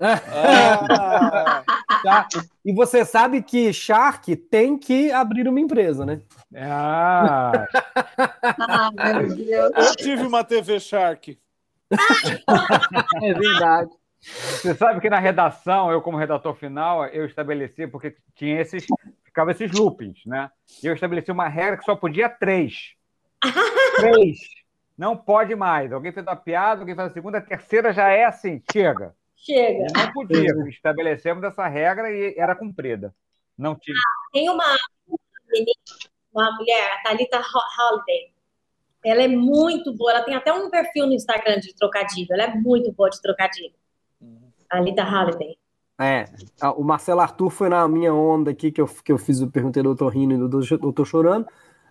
Ah, 0.00 1.62
tá. 2.02 2.28
E 2.64 2.72
você 2.74 3.04
sabe 3.04 3.42
que 3.42 3.72
Shark 3.72 4.34
tem 4.36 4.76
que 4.76 5.10
abrir 5.12 5.46
uma 5.48 5.60
empresa, 5.60 6.04
né? 6.04 6.20
Ah. 6.56 7.66
ah 8.58 8.90
meu 8.92 9.34
Deus. 9.34 9.72
Eu 9.76 9.96
tive 9.96 10.26
uma 10.26 10.42
TV 10.42 10.80
Shark 10.80 11.38
é 13.22 13.34
verdade. 13.34 13.90
Você 14.20 14.74
sabe 14.74 15.00
que 15.00 15.10
na 15.10 15.18
redação, 15.18 15.90
eu 15.90 16.00
como 16.00 16.16
redator 16.16 16.54
final, 16.54 17.04
eu 17.06 17.26
estabeleci, 17.26 17.86
porque 17.86 18.16
tinha 18.34 18.60
esses 18.60 18.86
ficava 19.24 19.50
esses 19.50 19.72
loopings, 19.72 20.24
né? 20.24 20.48
E 20.82 20.86
eu 20.86 20.94
estabeleci 20.94 21.32
uma 21.32 21.48
regra 21.48 21.76
que 21.76 21.84
só 21.84 21.96
podia 21.96 22.28
três. 22.28 22.94
três. 23.96 24.38
Não 24.96 25.16
pode 25.16 25.56
mais. 25.56 25.92
Alguém 25.92 26.12
fez 26.12 26.24
uma 26.24 26.36
piada, 26.36 26.80
alguém 26.80 26.94
fez 26.94 27.10
a 27.10 27.12
segunda, 27.12 27.38
a 27.38 27.42
terceira 27.42 27.92
já 27.92 28.08
é 28.10 28.24
assim, 28.24 28.62
chega. 28.70 29.14
Chega. 29.34 29.86
Não 29.94 30.12
podia. 30.12 30.52
Estabelecemos 30.68 31.42
essa 31.42 31.66
regra 31.66 32.10
e 32.10 32.34
era 32.38 32.54
cumprida. 32.54 33.12
Não 33.58 33.74
tinha. 33.74 33.96
Tem 34.32 34.48
uma, 34.48 34.76
uma 36.32 36.56
mulher, 36.56 36.92
a 36.92 37.02
Thalita 37.02 37.38
Holiday. 37.38 38.33
Ela 39.04 39.22
é 39.22 39.28
muito 39.28 39.92
boa. 39.94 40.12
Ela 40.12 40.22
tem 40.22 40.34
até 40.34 40.52
um 40.52 40.70
perfil 40.70 41.06
no 41.06 41.12
Instagram 41.12 41.60
de 41.60 41.74
trocadilho. 41.74 42.28
Ela 42.30 42.44
é 42.44 42.54
muito 42.54 42.92
boa 42.92 43.10
de 43.10 43.20
trocadilho. 43.20 43.74
A 44.70 44.76
Thalita 44.76 45.04
Holiday. 45.04 45.56
É, 46.00 46.24
o 46.76 46.82
Marcelo 46.82 47.20
Arthur 47.20 47.50
foi 47.50 47.68
na 47.68 47.86
minha 47.86 48.12
onda 48.12 48.50
aqui 48.50 48.72
que 48.72 48.80
eu, 48.80 48.86
que 48.86 49.12
eu 49.12 49.18
fiz 49.18 49.40
o 49.40 49.48
perguntei 49.48 49.80
do 49.80 49.94
Doutor 49.94 50.12
Rindo 50.12 50.34
e 50.34 50.38
do 50.38 50.48
Doutor 50.48 51.06
Chorando. 51.06 51.46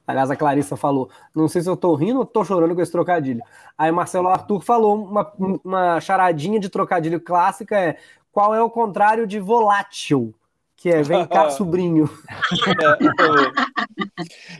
Aliás, 0.05 0.29
a 0.29 0.35
Clarissa 0.35 0.75
falou: 0.75 1.09
não 1.33 1.47
sei 1.47 1.61
se 1.61 1.69
eu 1.69 1.77
tô 1.77 1.95
rindo 1.95 2.19
ou 2.19 2.25
tô 2.25 2.43
chorando 2.43 2.75
com 2.75 2.81
esse 2.81 2.91
trocadilho. 2.91 3.41
Aí 3.77 3.91
Marcelo 3.91 4.27
Arthur 4.27 4.59
falou 4.61 5.01
uma, 5.01 5.31
uma 5.63 6.01
charadinha 6.01 6.59
de 6.59 6.69
trocadilho 6.69 7.21
clássica: 7.21 7.77
é 7.79 7.97
qual 8.31 8.53
é 8.53 8.61
o 8.61 8.69
contrário 8.69 9.25
de 9.25 9.39
volátil? 9.39 10.33
Que 10.83 10.89
é 10.89 11.01
vem 11.01 11.25
cá, 11.25 11.47
sobrinho. 11.55 12.09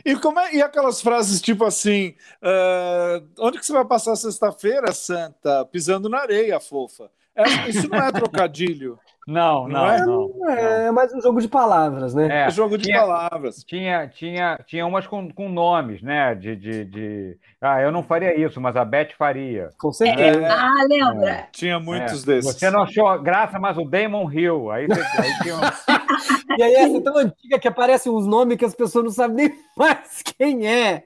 e, 0.02 0.16
como 0.16 0.40
é, 0.40 0.54
e 0.54 0.62
aquelas 0.62 1.02
frases 1.02 1.38
tipo 1.38 1.66
assim: 1.66 2.14
uh, 2.42 3.28
onde 3.40 3.58
que 3.58 3.66
você 3.66 3.74
vai 3.74 3.84
passar 3.84 4.16
sexta-feira, 4.16 4.90
Santa? 4.94 5.66
Pisando 5.66 6.08
na 6.08 6.20
areia, 6.20 6.58
fofa. 6.58 7.10
É, 7.36 7.68
isso 7.68 7.86
não 7.90 7.98
é 7.98 8.10
trocadilho. 8.10 8.98
Não, 9.26 9.66
não, 9.66 9.86
é, 9.86 10.00
não. 10.04 10.28
não. 10.28 10.50
É, 10.50 10.90
mais 10.90 11.12
um 11.14 11.20
jogo 11.20 11.40
de 11.40 11.48
palavras, 11.48 12.14
né? 12.14 12.28
É, 12.30 12.46
é 12.46 12.50
jogo 12.50 12.76
de 12.76 12.84
tinha, 12.84 13.00
palavras. 13.00 13.64
Tinha, 13.64 14.06
tinha, 14.06 14.60
tinha 14.66 14.86
umas 14.86 15.06
com, 15.06 15.30
com 15.32 15.48
nomes, 15.48 16.02
né? 16.02 16.34
De, 16.34 16.54
de, 16.54 16.84
de, 16.84 17.38
Ah, 17.60 17.80
eu 17.80 17.90
não 17.90 18.02
faria 18.02 18.38
isso, 18.38 18.60
mas 18.60 18.76
a 18.76 18.84
Beth 18.84 19.12
faria. 19.16 19.70
Com 19.78 19.92
certeza. 19.92 20.40
É, 20.40 20.50
ah, 20.50 20.86
lembra? 20.86 21.30
É. 21.30 21.48
Tinha 21.52 21.80
muitos 21.80 22.22
desses. 22.22 22.52
Você 22.52 22.70
não 22.70 22.82
achou 22.82 23.18
graça, 23.20 23.58
mas 23.58 23.78
o 23.78 23.84
Damon 23.84 24.30
Hill. 24.30 24.70
Aí, 24.70 24.86
aí 24.90 25.38
tinha 25.42 25.56
um... 25.56 25.60
e 26.58 26.62
aí 26.62 26.74
essa 26.74 26.96
é 26.98 27.00
tão 27.00 27.16
antiga 27.16 27.58
que 27.58 27.68
aparecem 27.68 28.12
uns 28.12 28.26
nomes 28.26 28.58
que 28.58 28.64
as 28.64 28.74
pessoas 28.74 29.04
não 29.04 29.12
sabem 29.12 29.36
nem 29.36 29.58
mais 29.74 30.22
quem 30.22 30.66
é. 30.66 31.02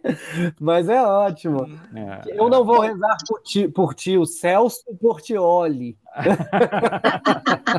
Mas 0.61 0.89
é 0.89 1.01
ótimo. 1.01 1.67
eu 2.27 2.49
não 2.49 2.65
vou 2.65 2.81
rezar 2.81 3.17
por 3.29 3.43
ti, 3.43 3.69
por 3.69 3.95
ti 3.95 4.19
o 4.19 4.27
Celso 4.27 4.83
Portioli. 5.01 5.97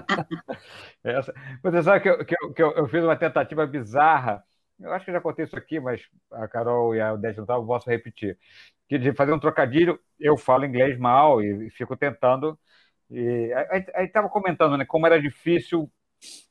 Essa, 1.03 1.33
você 1.63 1.81
sabe 1.81 2.01
que, 2.01 2.09
eu, 2.09 2.25
que, 2.25 2.35
eu, 2.41 2.53
que 2.53 2.63
eu, 2.63 2.71
eu, 2.73 2.87
fiz 2.87 3.03
uma 3.03 3.15
tentativa 3.15 3.65
bizarra. 3.65 4.43
Eu 4.79 4.91
acho 4.93 5.05
que 5.05 5.11
já 5.11 5.21
contei 5.21 5.45
isso 5.45 5.57
aqui, 5.57 5.79
mas 5.79 6.01
a 6.31 6.47
Carol 6.47 6.95
e 6.95 7.01
a 7.01 7.13
Odete 7.13 7.37
não 7.37 7.43
estavam, 7.43 7.65
posso 7.65 7.89
repetir. 7.89 8.37
Que 8.87 8.97
de 8.97 9.13
fazer 9.13 9.33
um 9.33 9.39
trocadilho, 9.39 9.99
eu 10.19 10.37
falo 10.37 10.65
inglês 10.65 10.97
mal 10.97 11.41
e, 11.41 11.69
fico 11.71 11.95
tentando. 11.95 12.57
E 13.09 13.51
aí 13.95 14.05
estava 14.05 14.29
comentando, 14.29 14.77
né, 14.77 14.85
como 14.85 15.05
era 15.05 15.21
difícil 15.21 15.91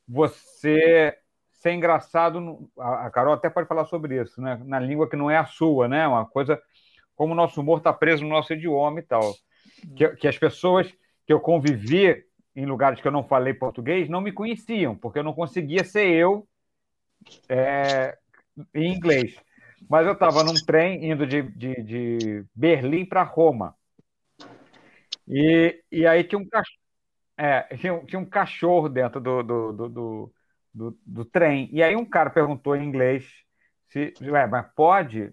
você 0.07 1.17
ser 1.53 1.73
engraçado. 1.73 2.71
A 2.79 3.11
Carol 3.11 3.35
até 3.35 3.51
pode 3.51 3.69
falar 3.69 3.85
sobre 3.85 4.21
isso, 4.21 4.41
né? 4.41 4.61
Na 4.65 4.79
língua 4.79 5.09
que 5.09 5.17
não 5.17 5.31
é 5.31 5.37
a 5.37 5.47
sua, 5.47 5.89
né? 5.89 6.07
Uma 6.07 6.27
coisa 6.27 6.61
como 7.15 7.33
o 7.33 7.37
nosso 7.37 7.61
humor 7.61 7.79
está 7.79 7.93
preso 7.93 8.23
no 8.25 8.31
nosso 8.31 8.53
idioma 8.53 9.01
e 9.01 9.03
tal. 9.03 9.35
Que, 9.97 10.09
que 10.17 10.29
as 10.29 10.39
pessoas 10.39 10.93
que 11.27 11.33
eu 11.33 11.41
convivi 11.41 12.25
em 12.59 12.67
lugares 12.67 13.01
que 13.01 13.07
eu 13.07 13.13
não 13.13 13.23
falei 13.23 13.55
português 13.55 14.09
não 14.09 14.21
me 14.21 14.33
conheciam, 14.33 14.97
porque 14.97 15.21
eu 15.21 15.23
não 15.23 15.33
conseguia 15.33 15.85
ser 15.85 16.09
eu 16.09 16.47
é, 17.49 18.19
em 18.75 18.93
inglês. 18.93 19.37
Mas 19.89 20.05
eu 20.07 20.13
estava 20.13 20.43
num 20.43 20.55
trem 20.67 21.09
indo 21.09 21.25
de, 21.25 21.43
de, 21.43 21.83
de 21.85 22.45
Berlim 22.53 23.07
para 23.07 23.23
Roma. 23.23 23.77
E, 25.29 25.81
e 25.93 26.05
aí 26.05 26.25
tinha 26.25 26.39
um 26.39 26.49
cachorro. 26.49 26.79
É, 27.37 27.77
tinha, 27.77 28.05
tinha, 28.05 28.19
um 28.19 28.25
cachorro 28.25 28.89
dentro 28.89 29.21
do, 29.21 29.43
do, 29.45 29.73
do, 29.73 30.35
do, 30.75 30.99
do 31.07 31.25
trem. 31.25 31.69
E 31.73 31.81
aí 31.81 31.95
um 31.95 32.05
cara 32.05 32.29
perguntou 32.29 32.75
em 32.75 32.85
inglês 32.85 33.25
se, 33.89 34.13
ué, 34.23 34.49
mas 34.49 34.67
pode, 34.75 35.33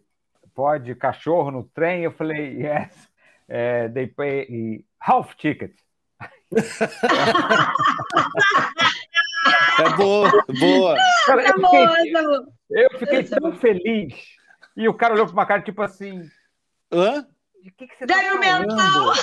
pode 0.53 0.93
cachorro 0.93 1.49
no 1.49 1.63
trem? 1.63 2.03
Eu 2.03 2.11
falei, 2.11 2.61
yes, 2.61 3.09
é, 3.47 3.89
they 3.89 4.05
pay 4.05 4.85
half 4.99 5.33
ticket. 5.35 5.75
É 9.79 9.89
boa, 9.95 10.31
boa. 10.59 10.95
Cara, 11.25 11.43
eu, 11.43 11.53
fiquei, 11.53 12.13
eu 12.71 12.99
fiquei 12.99 13.23
tão 13.23 13.55
feliz. 13.57 14.13
E 14.75 14.87
o 14.87 14.93
cara 14.93 15.13
olhou 15.13 15.25
para 15.25 15.33
uma 15.33 15.45
cara 15.45 15.61
tipo 15.61 15.81
assim. 15.81 16.29
Hã? 16.91 17.25
De 17.63 17.71
que, 17.71 17.87
que 17.87 17.97
você 17.97 18.05
tá 18.05 18.15
mental. 18.39 19.13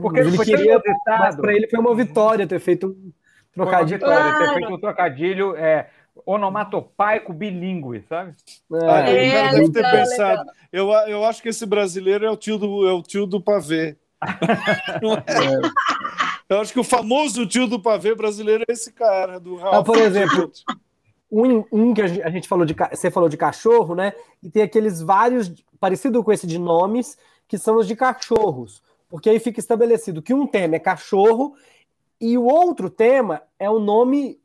Porque 0.00 0.20
ele 0.20 0.38
queria, 0.38 0.80
mas 1.06 1.36
para 1.36 1.54
ele 1.54 1.68
foi 1.68 1.78
uma 1.78 1.94
vitória 1.94 2.46
ter 2.46 2.60
feito 2.60 2.88
um 2.88 3.12
trocadilho. 3.52 4.00
Foi 4.00 4.08
uma 4.08 4.16
vitória, 4.16 4.46
ter 4.46 4.54
feito 4.54 4.74
um 4.74 4.80
trocadilho 4.80 5.56
é, 5.56 5.90
onomatopaico 6.24 7.32
bilíngue, 7.32 8.04
sabe? 8.08 8.32
É, 8.72 8.76
ah, 8.76 8.78
o 8.78 9.32
cara 9.32 9.52
deve 9.52 9.72
ter 9.72 9.90
pensado. 9.90 10.50
Eu, 10.72 10.90
eu 11.08 11.24
acho 11.24 11.42
que 11.42 11.48
esse 11.48 11.66
brasileiro 11.66 12.24
é 12.24 12.30
o 12.30 12.36
tio 12.36 12.58
do, 12.58 12.88
é 12.88 12.92
o 12.92 13.02
tio 13.02 13.26
do 13.26 13.40
pavê. 13.40 13.96
É. 14.22 15.86
Eu 16.48 16.60
acho 16.60 16.72
que 16.72 16.80
o 16.80 16.84
famoso 16.84 17.46
tio 17.46 17.66
do 17.66 17.80
pavê 17.80 18.14
brasileiro 18.14 18.64
é 18.68 18.72
esse 18.72 18.92
cara, 18.92 19.40
do 19.40 19.56
Ralph. 19.56 19.74
Ah, 19.74 19.82
por 19.82 19.98
exemplo, 19.98 20.52
um, 21.30 21.64
um, 21.72 21.94
que 21.94 22.02
a 22.02 22.30
gente 22.30 22.46
falou 22.46 22.64
de. 22.64 22.74
Você 22.90 23.10
falou 23.10 23.28
de 23.28 23.36
cachorro, 23.36 23.94
né? 23.94 24.12
E 24.42 24.48
tem 24.48 24.62
aqueles 24.62 25.02
vários, 25.02 25.52
parecido 25.80 26.22
com 26.22 26.32
esse 26.32 26.46
de 26.46 26.58
nomes, 26.58 27.18
que 27.48 27.58
são 27.58 27.76
os 27.76 27.86
de 27.86 27.96
cachorros. 27.96 28.82
Porque 29.08 29.30
aí 29.30 29.38
fica 29.38 29.60
estabelecido 29.60 30.22
que 30.22 30.34
um 30.34 30.46
tema 30.46 30.76
é 30.76 30.78
cachorro 30.78 31.54
e 32.20 32.38
o 32.38 32.44
outro 32.44 32.88
tema 32.88 33.42
é 33.58 33.68
o 33.68 33.78
nome 33.78 34.40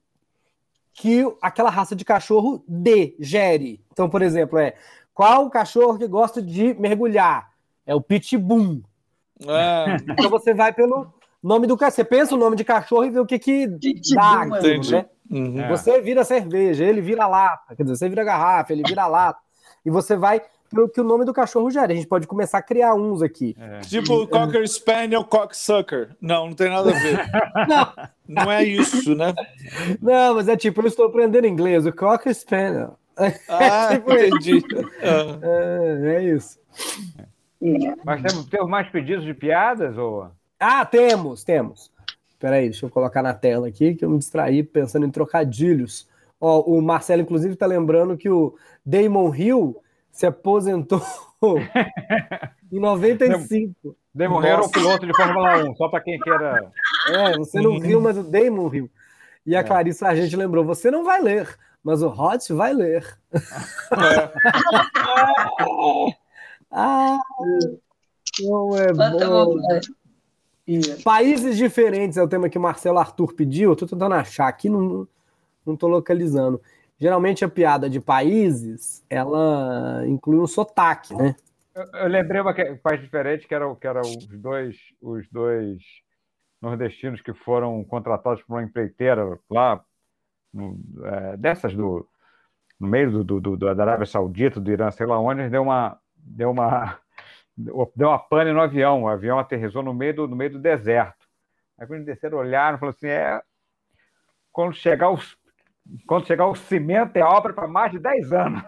que 0.94 1.24
aquela 1.42 1.70
raça 1.70 1.96
de 1.96 2.04
cachorro 2.04 2.64
dê, 2.68 3.16
gere. 3.20 3.84
Então, 3.92 4.10
por 4.10 4.22
exemplo, 4.22 4.60
é 4.60 4.76
qual 5.14 5.50
cachorro 5.50 5.98
que 5.98 6.08
gosta 6.08 6.42
de 6.42 6.74
mergulhar? 6.76 7.52
É 7.86 7.96
o 7.96 8.02
Pitbull. 8.02 8.84
É. 9.48 9.98
Então 10.14 10.30
você 10.30 10.54
vai 10.54 10.74
pelo 10.74 11.14
nome 11.42 11.68
do 11.68 11.78
cachorro. 11.78 11.96
Você 11.96 12.04
pensa 12.04 12.36
o 12.36 12.38
nome 12.38 12.56
de 12.56 12.64
cachorro 12.64 13.06
e 13.06 13.10
vê 13.10 13.20
o 13.20 13.26
que 13.26 13.40
que 13.40 13.68
dá. 14.14 14.42
Aquilo, 14.42 14.92
né? 14.92 15.06
Uhum. 15.30 15.68
Você 15.70 16.02
vira 16.02 16.24
cerveja, 16.24 16.84
ele 16.84 17.02
vira 17.02 17.28
lata. 17.28 17.76
Quer 17.76 17.84
dizer, 17.84 17.96
você 17.96 18.10
vira 18.10 18.24
garrafa, 18.24 18.74
ele 18.74 18.84
vira 18.86 19.08
lata. 19.08 19.40
E 19.86 19.90
você 19.90 20.16
vai 20.16 20.42
pelo 20.70 20.90
que 20.90 21.02
o 21.02 21.04
nome 21.04 21.26
do 21.26 21.34
cachorro 21.34 21.70
gera. 21.70 21.92
A 21.92 21.96
gente 21.96 22.08
pode 22.08 22.28
começar 22.28 22.58
a 22.58 22.62
criar 22.62 22.96
uns 22.96 23.22
aqui. 23.22 23.56
É. 23.60 23.80
Tipo 23.82 24.28
Cocker 24.28 24.68
Spaniel 24.68 25.24
Cocksucker. 25.24 26.16
Não, 26.22 26.48
não 26.48 26.54
tem 26.54 26.70
nada 26.70 26.90
a 26.90 26.94
ver. 26.94 27.30
não. 27.68 28.44
não 28.44 28.52
é 28.52 28.64
isso, 28.64 29.16
né? 29.16 29.34
Não, 30.02 30.36
mas 30.36 30.48
é 30.48 30.56
tipo, 30.56 30.82
eu 30.82 30.88
estou 30.88 31.06
aprendendo 31.06 31.48
inglês, 31.48 31.86
o 31.86 31.92
Cocker 31.92 32.34
Spaniel. 32.34 32.98
Ah, 33.50 33.90
tipo 33.96 34.14
entendi. 34.14 34.64
É, 35.02 36.16
é 36.16 36.24
isso. 36.24 36.60
Mas 38.04 38.22
temos, 38.22 38.46
temos 38.46 38.70
mais 38.70 38.90
pedidos 38.90 39.24
de 39.24 39.34
piadas? 39.34 39.98
Ou... 39.98 40.32
Ah, 40.60 40.84
temos, 40.86 41.44
temos. 41.44 41.92
Peraí, 42.40 42.64
deixa 42.64 42.86
eu 42.86 42.90
colocar 42.90 43.22
na 43.22 43.36
tela 43.36 43.68
aqui 43.68 43.94
que 43.94 44.04
eu 44.04 44.10
me 44.10 44.18
distraí 44.18 44.64
pensando 44.64 45.06
em 45.06 45.12
trocadilhos. 45.12 46.10
Ó, 46.40 46.62
o 46.62 46.82
Marcelo, 46.82 47.22
inclusive, 47.22 47.54
está 47.54 47.68
lembrando 47.68 48.18
que 48.18 48.30
o 48.30 48.56
Damon 48.84 49.36
Hill 49.36 49.78
se 50.12 50.26
aposentou 50.26 51.02
em 52.72 52.80
95. 52.80 53.96
Damon 54.14 54.42
Hill 54.42 54.48
era 54.48 54.62
o 54.64 54.72
piloto 54.72 55.06
de 55.06 55.16
Fórmula 55.16 55.64
1, 55.70 55.76
só 55.76 55.88
para 55.88 56.02
quem 56.02 56.20
queira. 56.20 56.72
É, 57.10 57.38
você 57.38 57.62
não 57.62 57.80
viu, 57.80 58.02
mas 58.02 58.18
o 58.18 58.24
Damon 58.24 58.74
Hill. 58.74 58.90
E 59.46 59.56
a 59.56 59.60
é. 59.60 59.64
Clarice 59.64 60.04
a 60.04 60.16
gente 60.16 60.36
lembrou: 60.36 60.66
você 60.66 60.90
não 60.90 61.04
vai 61.04 61.22
ler, 61.22 61.48
mas 61.84 62.02
o 62.02 62.08
Hot 62.08 62.52
vai 62.54 62.74
ler. 62.74 63.06
É. 63.92 64.32
Ah, 66.72 67.20
como 68.40 68.78
é 68.78 68.94
bom. 68.94 69.56
Países 71.04 71.58
diferentes 71.58 72.18
é 72.18 72.24
o 72.24 72.28
tema 72.28 72.50
que 72.50 72.58
o 72.58 72.62
Marcelo 72.62 73.00
Arthur 73.00 73.34
pediu. 73.34 73.72
Eu 73.72 73.76
tô 73.76 73.86
tentando 73.86 74.14
achar 74.14 74.48
aqui, 74.48 74.70
não, 74.70 75.08
não 75.66 75.76
tô 75.76 75.88
localizando. 75.88 76.62
Geralmente 76.98 77.44
a 77.44 77.50
piada 77.50 77.90
de 77.90 78.00
países, 78.00 79.04
ela 79.10 80.04
inclui 80.08 80.40
um 80.40 80.48
sotaque, 80.48 81.16
né? 81.16 81.36
Eu, 81.74 81.86
eu 82.02 82.08
lembrei 82.08 82.42
uma 82.42 82.54
país 82.54 83.02
diferente, 83.02 83.48
que 83.48 83.56
era, 83.56 83.74
que 83.76 83.88
era 83.88 84.02
os 84.02 84.28
dois, 84.28 84.78
os 85.02 85.28
dois 85.30 85.82
nordestinos 86.62 87.22
que 87.22 87.34
foram 87.34 87.84
contratados 87.84 88.44
por 88.44 88.54
uma 88.54 88.64
empreiteira 88.64 89.40
lá, 89.50 89.84
no, 90.54 90.78
é, 91.04 91.38
dessas 91.38 91.74
do, 91.74 92.08
no 92.80 92.88
meio 92.88 93.24
do, 93.24 93.24
do, 93.24 93.58
do, 93.58 93.76
da 93.76 93.84
Arábia 93.84 94.06
Saudita, 94.06 94.60
do 94.60 94.72
Irã, 94.72 94.92
sei 94.92 95.08
lá 95.08 95.20
onde, 95.20 95.50
deu 95.50 95.64
uma, 95.64 95.98
deu 96.24 96.52
uma 96.52 96.98
deu 97.58 98.08
uma 98.08 98.20
pane 98.20 98.52
no 98.52 98.62
avião, 98.62 99.04
o 99.04 99.08
avião 99.08 99.40
aterrissou 99.40 99.84
no 99.84 99.94
meio 99.94 100.16
do, 100.16 100.28
no 100.28 100.36
meio 100.36 100.52
do 100.52 100.60
deserto. 100.60 101.28
Aí 101.80 101.88
quando 101.88 102.02
eles 102.02 102.06
desceram, 102.06 102.38
olharam 102.38 102.78
e 102.78 102.80
falaram 102.80 102.96
assim, 102.98 103.08
é, 103.08 103.42
quando 104.52 104.74
chegar 104.74 105.10
os 105.10 105.38
Quando 106.06 106.28
chegar 106.28 106.48
o 106.48 106.56
cimento, 106.56 107.18
é 107.18 107.24
obra 107.24 107.54
para 107.54 107.68
mais 107.68 107.92
de 107.92 108.00
10 108.00 108.34
anos. 108.34 108.64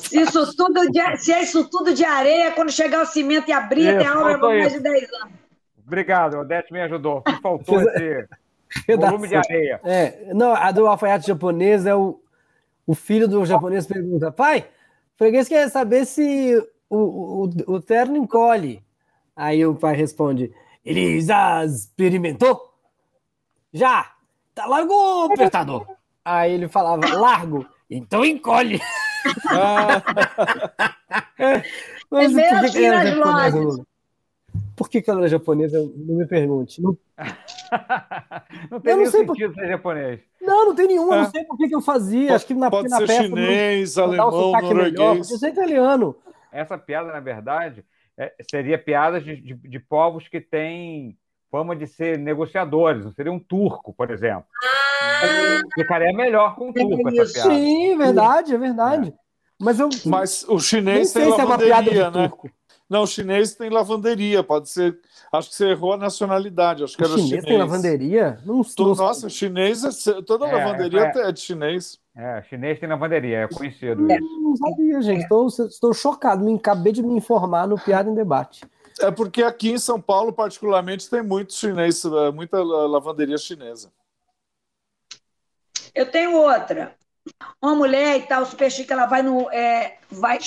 Se 0.00 0.20
isso, 0.20 0.54
tudo 0.54 0.90
de, 0.90 1.16
se 1.16 1.32
é 1.32 1.42
isso 1.42 1.68
tudo 1.70 1.94
de 1.94 2.04
areia, 2.04 2.52
quando 2.52 2.70
chegar 2.70 3.02
o 3.02 3.06
cimento 3.06 3.48
e 3.48 3.52
abrir, 3.52 3.88
isso, 3.88 3.98
tem 3.98 4.10
obra 4.10 4.38
para 4.38 4.48
mais 4.48 4.72
de 4.72 4.80
10 4.80 5.12
anos. 5.14 5.34
Obrigado, 5.86 6.38
Odete 6.38 6.72
me 6.72 6.80
ajudou. 6.82 7.22
Me 7.26 7.40
faltou 7.40 7.80
esse 7.80 8.96
volume 8.96 9.28
de 9.28 9.36
areia. 9.36 9.80
É, 9.84 10.32
não, 10.34 10.54
a 10.54 10.70
do 10.70 10.86
alfaiate 10.86 11.26
japonês 11.26 11.86
é 11.86 11.94
o, 11.94 12.20
o 12.86 12.94
filho 12.94 13.28
do 13.28 13.44
japonês 13.44 13.86
pergunta: 13.86 14.30
pai, 14.30 14.66
freguês 15.22 15.46
quer 15.46 15.70
saber 15.70 16.04
se 16.04 16.56
o, 16.90 16.96
o, 16.96 17.74
o 17.74 17.80
terno 17.80 18.16
encolhe. 18.16 18.82
Aí 19.36 19.64
o 19.64 19.74
pai 19.74 19.94
responde: 19.94 20.52
ele 20.84 21.20
já 21.20 21.64
experimentou? 21.64 22.74
Já! 23.72 24.12
Tá 24.52 24.66
largo, 24.66 24.92
apertador! 25.32 25.86
Aí 26.24 26.52
ele 26.52 26.68
falava: 26.68 27.06
largo, 27.14 27.64
então 27.88 28.24
encolhe. 28.24 28.80
Ah. 29.48 30.02
Mas 32.10 32.36
é 32.36 32.50
por 32.50 32.60
que, 32.60 32.70
que 32.72 32.84
era 32.84 33.06
japonesa, 33.06 33.86
Por 34.76 34.88
que, 34.88 35.02
que 35.02 35.10
ela 35.10 35.20
era 35.20 35.28
japonesa? 35.28 35.78
Não 35.96 36.16
me 36.16 36.26
pergunte. 36.26 36.82
Não, 36.82 36.98
não 38.70 38.80
tem 38.80 38.92
eu 38.92 38.98
não 38.98 39.06
sei 39.06 39.26
sentido 39.26 39.54
por... 39.54 39.60
ser 39.60 39.68
japonês. 39.68 40.20
Não, 40.40 40.66
não 40.66 40.74
tem 40.74 40.86
nenhum. 40.86 41.12
É. 41.12 41.22
Não 41.22 41.30
sei 41.30 41.44
por 41.44 41.56
que, 41.56 41.68
que 41.68 41.74
eu 41.74 41.80
fazia. 41.80 42.20
Pode, 42.22 42.34
Acho 42.34 42.46
que 42.46 42.54
na, 42.54 42.70
pode 42.70 42.88
na 42.88 42.96
ser 42.98 43.06
peça, 43.06 43.22
chinês, 43.22 43.96
não, 43.96 44.04
alemão, 44.04 44.52
norueguês. 44.52 45.28
Pode 45.28 45.38
ser 45.38 45.48
italiano. 45.48 46.16
Essa 46.50 46.76
piada, 46.76 47.12
na 47.12 47.20
verdade, 47.20 47.84
é, 48.18 48.32
seria 48.50 48.78
piada 48.78 49.20
de, 49.20 49.36
de, 49.36 49.54
de, 49.54 49.78
povos 49.80 50.28
que 50.28 50.40
têm 50.40 51.16
fama 51.50 51.74
de 51.74 51.86
ser 51.86 52.18
negociadores. 52.18 53.04
Não 53.04 53.12
seria 53.12 53.32
um 53.32 53.38
turco, 53.38 53.94
por 53.94 54.10
exemplo. 54.10 54.44
Ah, 54.64 55.60
Ficaria 55.74 56.12
melhor 56.12 56.54
com 56.54 56.68
um 56.68 56.72
turco 56.72 57.08
essa 57.08 57.32
piada. 57.32 57.50
Sim, 57.50 57.96
verdade, 57.96 58.54
é 58.54 58.58
verdade. 58.58 59.08
É. 59.10 59.22
Mas, 59.58 59.78
eu, 59.78 59.88
Mas 60.04 60.44
o 60.48 60.58
chinês 60.58 61.12
tem 61.12 61.22
é 61.22 62.10
né? 62.10 62.28
Turco. 62.28 62.50
Não, 62.92 63.04
o 63.04 63.06
chinês 63.06 63.54
tem 63.54 63.70
lavanderia, 63.70 64.44
pode 64.44 64.68
ser. 64.68 64.98
Acho 65.32 65.48
que 65.48 65.56
você 65.56 65.70
errou 65.70 65.94
a 65.94 65.96
nacionalidade. 65.96 66.84
Acho 66.84 66.94
que 66.94 67.02
o 67.02 67.06
era 67.06 67.14
chinês. 67.14 67.28
chinês 67.28 67.44
tem 67.46 67.56
lavanderia? 67.56 68.38
Não, 68.44 68.62
Tô, 68.62 68.94
Nossa, 68.94 69.30
chinês 69.30 70.06
é, 70.06 70.20
toda 70.20 70.46
é, 70.46 70.52
lavanderia 70.52 71.10
é, 71.14 71.28
é 71.30 71.32
de 71.32 71.40
chinês. 71.40 71.98
É, 72.14 72.42
chinês 72.50 72.78
tem 72.78 72.86
lavanderia, 72.86 73.38
é 73.38 73.48
conhecido 73.48 74.12
é, 74.12 74.16
isso. 74.18 74.40
Não 74.42 74.56
sabia, 74.56 75.00
gente. 75.00 75.22
Estou, 75.22 75.46
estou 75.46 75.94
chocado. 75.94 76.44
Me 76.44 76.54
acabei 76.54 76.92
de 76.92 77.02
me 77.02 77.14
informar 77.14 77.66
no 77.66 77.80
Piada 77.80 78.10
em 78.10 78.14
Debate. 78.14 78.62
É 79.00 79.10
porque 79.10 79.42
aqui 79.42 79.70
em 79.70 79.78
São 79.78 79.98
Paulo, 79.98 80.30
particularmente, 80.30 81.08
tem 81.08 81.22
muito 81.22 81.54
chinês, 81.54 82.04
é, 82.04 82.30
muita 82.30 82.62
lavanderia 82.62 83.38
chinesa. 83.38 83.90
Eu 85.94 86.10
tenho 86.10 86.36
outra. 86.36 86.94
Uma 87.60 87.74
mulher 87.74 88.18
e 88.18 88.22
tal, 88.22 88.44
super 88.44 88.70
chique, 88.70 88.92
ela 88.92 89.06
vai 89.06 89.22
no. 89.22 89.50
É, 89.50 89.98
vai 90.10 90.38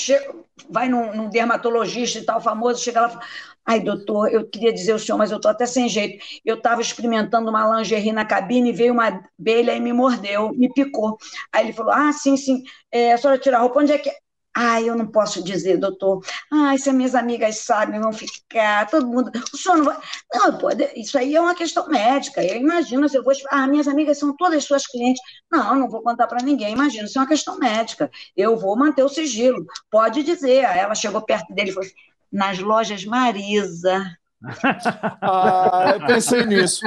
vai 0.70 0.89
num, 0.89 1.29
dermatologista 1.29 2.20
e 2.20 2.25
tal, 2.25 2.41
famoso, 2.41 2.84
chega 2.84 3.01
lá 3.01 3.08
e 3.08 3.12
fala: 3.12 3.25
Ai, 3.65 3.79
doutor, 3.79 4.32
eu 4.32 4.48
queria 4.48 4.74
dizer 4.74 4.91
ao 4.91 5.00
senhor, 5.00 5.17
mas 5.17 5.32
eu 5.32 5.38
estou 5.38 5.51
até 5.51 5.65
sem 5.65 5.88
jeito. 5.89 6.24
Eu 6.44 6.55
estava 6.58 6.82
experimentando 6.82 7.50
uma 7.50 7.77
lingerie 7.77 8.12
na 8.12 8.25
cabine, 8.25 8.72
veio 8.72 8.94
uma 8.94 9.08
abelha 9.39 9.75
e 9.75 9.79
me 9.79 9.94
mordeu, 9.94 10.51
me 10.53 10.72
picou. 10.74 11.17
Aí 11.51 11.65
ele 11.65 11.74
falou: 11.74 11.91
Ah, 11.94 12.12
sim, 12.13 12.38
sim, 12.38 12.63
é, 12.91 13.13
a 13.13 13.17
senhora 13.17 13.39
tirar 13.39 13.60
a 13.60 13.62
roupa, 13.62 13.79
onde 13.79 13.91
é 13.94 13.98
que 13.98 14.10
é? 14.10 14.25
Ai, 14.57 14.89
eu 14.89 14.95
não 14.95 15.07
posso 15.07 15.43
dizer, 15.43 15.77
doutor. 15.77 16.24
Ai, 16.51 16.77
se 16.77 16.89
as 16.89 16.95
minhas 16.95 17.13
amigas 17.13 17.57
sabem, 17.57 18.00
vão 18.00 18.13
ficar, 18.13 18.89
todo 18.89 19.05
mundo. 19.05 19.29
O 19.53 19.57
senhor 19.57 19.77
não 19.77 19.85
vai. 19.85 19.97
Não, 20.33 20.57
pô, 20.57 20.69
isso 20.95 21.17
aí 21.17 21.35
é 21.35 21.41
uma 21.41 21.53
questão 21.53 21.88
médica. 21.89 22.41
Eu 22.41 22.55
imagino 22.55 23.09
se 23.09 23.17
eu 23.17 23.24
vou. 23.24 23.33
Ah, 23.51 23.67
minhas 23.67 23.88
amigas 23.88 24.17
são 24.17 24.35
todas 24.35 24.63
suas 24.63 24.88
clientes. 24.88 25.21
Não, 25.51 25.75
não 25.75 25.89
vou 25.89 26.01
contar 26.01 26.27
para 26.27 26.41
ninguém. 26.41 26.74
Imagina, 26.74 27.03
isso 27.03 27.17
é 27.17 27.21
uma 27.21 27.27
questão 27.27 27.59
médica. 27.59 28.09
Eu 28.35 28.55
vou 28.55 28.77
manter 28.77 29.03
o 29.03 29.09
sigilo. 29.09 29.65
Pode 29.91 30.24
dizer. 30.24 30.65
Aí 30.65 30.79
ela 30.79 30.95
chegou 30.95 31.21
perto 31.21 31.53
dele 31.53 31.71
e 31.71 31.74
falou 31.74 31.85
assim: 31.85 31.95
nas 32.31 32.59
lojas 32.59 33.03
Marisa. 33.03 34.05
ah, 35.21 35.95
eu 35.95 36.05
pensei 36.05 36.45
nisso. 36.45 36.81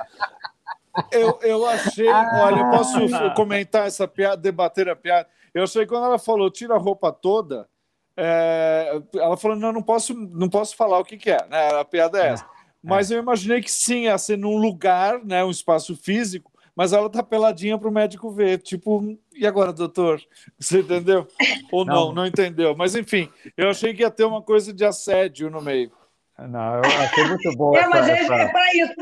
Eu, 1.13 1.39
eu 1.43 1.67
achei, 1.67 2.09
olha, 2.09 2.61
eu 2.61 2.71
posso 2.71 3.35
comentar 3.35 3.87
essa 3.87 4.09
piada, 4.09 4.37
debater 4.37 4.89
a 4.89 4.97
piada. 4.97 5.29
Eu 5.55 5.67
sei 5.67 5.87
quando 5.87 6.07
ela 6.07 6.19
falou 6.19 6.51
tira 6.51 6.75
a 6.75 6.79
roupa 6.79 7.13
toda, 7.13 7.69
é, 8.17 9.01
ela 9.15 9.37
falou 9.37 9.57
não, 9.57 9.73
não 9.73 9.83
posso, 9.83 10.13
não 10.13 10.49
posso 10.49 10.75
falar 10.75 10.99
o 10.99 11.05
que, 11.05 11.17
que 11.17 11.31
é, 11.31 11.47
né? 11.49 11.81
A 11.81 11.85
piada 11.85 12.21
é 12.21 12.29
essa. 12.29 12.45
É. 12.45 12.49
Mas 12.83 13.11
eu 13.11 13.19
imaginei 13.19 13.61
que 13.61 13.71
sim, 13.71 14.05
ia 14.05 14.19
ser 14.19 14.37
num 14.37 14.57
lugar, 14.57 15.25
né, 15.25 15.45
um 15.45 15.51
espaço 15.51 15.97
físico, 15.97 16.51
mas 16.75 16.93
ela 16.93 17.11
tá 17.11 17.23
peladinha 17.23 17.77
para 17.77 17.89
o 17.89 17.93
médico 17.93 18.31
ver, 18.31 18.59
tipo, 18.59 19.19
e 19.35 19.47
agora, 19.47 19.73
doutor? 19.73 20.21
Você 20.59 20.81
entendeu? 20.81 21.27
Ou 21.73 21.85
não, 21.85 21.95
não, 21.95 22.13
não 22.13 22.27
entendeu. 22.27 22.75
Mas 22.77 22.95
enfim, 22.95 23.29
eu 23.57 23.69
achei 23.69 23.93
que 23.93 24.03
ia 24.03 24.11
ter 24.11 24.25
uma 24.25 24.43
coisa 24.43 24.73
de 24.73 24.85
assédio 24.85 25.51
no 25.51 25.61
meio. 25.61 25.91
Não, 26.47 26.77
eu 26.77 26.83
achei 26.85 27.25
muito 27.25 27.57
bom. 27.57 27.77
É, 27.77 27.89
mas 27.89 28.09
essa... 28.09 28.35
é 28.35 28.49
para 28.49 28.75
isso, 28.77 28.95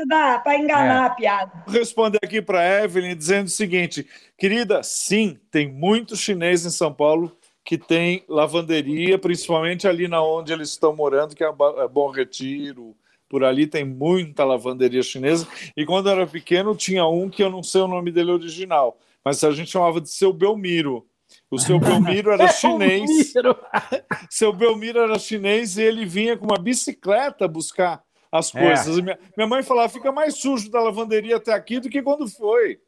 para 0.43 0.57
enganar 0.57 1.03
é. 1.03 1.05
a 1.05 1.09
piada. 1.11 1.63
Vou 1.67 1.75
responder 1.75 2.19
aqui 2.23 2.41
para 2.41 2.83
Evelyn 2.83 3.15
dizendo 3.15 3.45
o 3.45 3.51
seguinte: 3.51 4.07
querida, 4.37 4.81
sim, 4.81 5.37
tem 5.51 5.71
muitos 5.71 6.19
chineses 6.19 6.65
em 6.65 6.75
São 6.75 6.91
Paulo 6.91 7.37
que 7.63 7.77
tem 7.77 8.23
lavanderia, 8.27 9.19
principalmente 9.19 9.87
ali 9.87 10.07
na 10.07 10.23
onde 10.23 10.53
eles 10.53 10.69
estão 10.69 10.95
morando, 10.95 11.35
que 11.35 11.43
é, 11.43 11.47
é 11.47 11.87
Bom 11.87 12.09
Retiro. 12.09 12.95
Por 13.29 13.43
ali 13.43 13.67
tem 13.67 13.83
muita 13.83 14.45
lavanderia 14.45 15.03
chinesa. 15.03 15.45
E 15.75 15.85
quando 15.85 16.07
eu 16.07 16.13
era 16.13 16.25
pequeno, 16.25 16.73
tinha 16.75 17.05
um 17.05 17.29
que 17.29 17.43
eu 17.43 17.49
não 17.49 17.61
sei 17.61 17.81
o 17.81 17.87
nome 17.87 18.09
dele 18.09 18.31
original, 18.31 18.97
mas 19.23 19.43
a 19.43 19.51
gente 19.51 19.69
chamava 19.69 19.99
de 19.99 20.09
seu 20.09 20.31
Belmiro 20.31 21.05
o 21.49 21.57
seu 21.57 21.79
Belmiro 21.79 22.31
era 22.31 22.47
chinês. 22.51 23.33
seu 24.29 24.51
Belmiro 24.51 24.99
era 24.99 25.17
chinês 25.17 25.77
e 25.77 25.83
ele 25.83 26.05
vinha 26.05 26.37
com 26.37 26.45
uma 26.45 26.57
bicicleta 26.57 27.47
buscar 27.47 28.01
as 28.31 28.53
é. 28.53 28.59
coisas. 28.59 28.97
É. 28.97 29.01
Minha, 29.01 29.19
minha 29.35 29.47
mãe 29.47 29.63
falava: 29.63 29.89
fica 29.89 30.11
mais 30.11 30.39
sujo 30.39 30.69
da 30.69 30.81
lavanderia 30.81 31.37
até 31.37 31.53
aqui 31.53 31.79
do 31.79 31.89
que 31.89 32.01
quando 32.01 32.27
foi. 32.27 32.79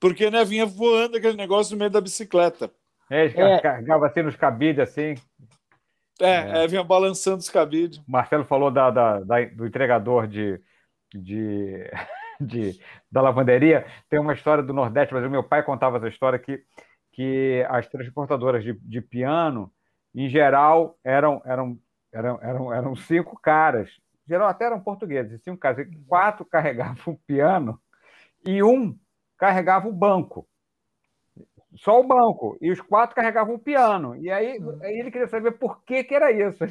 Porque 0.00 0.30
né, 0.30 0.44
vinha 0.44 0.66
voando 0.66 1.16
aquele 1.16 1.36
negócio 1.36 1.72
no 1.72 1.78
meio 1.78 1.90
da 1.90 2.00
bicicleta. 2.00 2.70
É, 3.10 3.26
é. 3.26 3.60
carregava 3.60 4.06
assim 4.06 4.22
nos 4.22 4.36
cabides, 4.36 4.80
assim. 4.80 5.14
É, 6.20 6.60
é. 6.60 6.64
é 6.64 6.66
vinha 6.66 6.82
balançando 6.82 7.38
os 7.38 7.50
cabides. 7.50 8.00
Marcelo 8.06 8.44
falou 8.44 8.70
da, 8.70 8.90
da, 8.90 9.20
da, 9.20 9.44
do 9.44 9.66
entregador 9.66 10.26
de, 10.26 10.60
de, 11.14 11.90
de, 12.40 12.80
da 13.10 13.22
lavanderia. 13.22 13.86
Tem 14.08 14.18
uma 14.18 14.34
história 14.34 14.62
do 14.62 14.72
Nordeste, 14.72 15.14
mas 15.14 15.24
o 15.24 15.30
meu 15.30 15.42
pai 15.42 15.62
contava 15.62 15.98
essa 15.98 16.08
história 16.08 16.38
que 16.38 16.62
que 17.16 17.66
as 17.70 17.88
transportadoras 17.88 18.62
de, 18.62 18.74
de 18.74 19.00
piano, 19.00 19.72
em 20.14 20.28
geral, 20.28 20.98
eram, 21.02 21.40
eram, 21.46 21.78
eram, 22.12 22.38
eram, 22.42 22.74
eram 22.74 22.94
cinco 22.94 23.40
caras. 23.40 23.88
Em 24.26 24.28
geral, 24.28 24.48
até 24.48 24.66
eram 24.66 24.78
portugueses, 24.78 25.42
cinco 25.42 25.56
caras. 25.56 25.88
Quatro 26.06 26.44
carregavam 26.46 27.14
o 27.14 27.18
piano 27.26 27.80
e 28.46 28.62
um 28.62 28.94
carregava 29.38 29.88
o 29.88 29.92
banco. 29.92 30.46
Só 31.76 31.98
o 31.98 32.06
banco. 32.06 32.58
E 32.60 32.70
os 32.70 32.82
quatro 32.82 33.16
carregavam 33.16 33.54
o 33.54 33.58
piano. 33.58 34.14
E 34.16 34.30
aí, 34.30 34.58
aí 34.82 34.98
ele 34.98 35.10
queria 35.10 35.26
saber 35.26 35.52
por 35.52 35.82
que, 35.84 36.04
que 36.04 36.14
era 36.14 36.30
isso. 36.30 36.64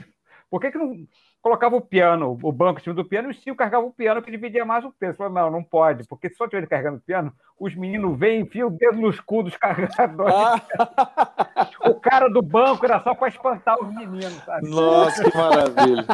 Por 0.49 0.61
que, 0.61 0.71
que 0.71 0.77
não 0.77 0.95
colocava 1.41 1.75
o 1.75 1.81
piano, 1.81 2.37
o 2.41 2.51
banco 2.51 2.79
em 2.79 2.83
cima 2.83 2.95
do 2.95 3.05
piano, 3.05 3.29
e 3.29 3.31
o 3.31 3.35
Cio 3.35 3.55
carregava 3.55 3.85
o 3.85 3.93
piano 3.93 4.21
que 4.21 4.31
dividia 4.31 4.65
mais 4.65 4.83
o 4.83 4.91
peso. 4.91 5.17
Falei, 5.17 5.33
não, 5.33 5.51
não 5.51 5.63
pode, 5.63 6.07
porque 6.07 6.29
se 6.29 6.35
só 6.35 6.47
tiver 6.47 6.67
carregando 6.67 6.97
o 6.97 7.01
piano, 7.01 7.31
os 7.59 7.75
meninos 7.75 8.17
vêm 8.17 8.39
e 8.39 8.41
enfiam 8.43 8.67
o 8.67 8.71
dedo 8.71 8.97
nos 8.97 9.19
cu 9.19 9.43
dos 9.43 9.55
carregadores. 9.55 10.33
Ah. 10.33 11.69
o 11.87 11.95
cara 11.99 12.29
do 12.29 12.41
banco 12.41 12.85
era 12.85 12.99
só 13.01 13.13
para 13.13 13.27
espantar 13.27 13.79
os 13.79 13.93
meninos, 13.93 14.33
sabe? 14.43 14.69
Nossa, 14.69 15.23
que 15.23 15.37
maravilha. 15.37 16.05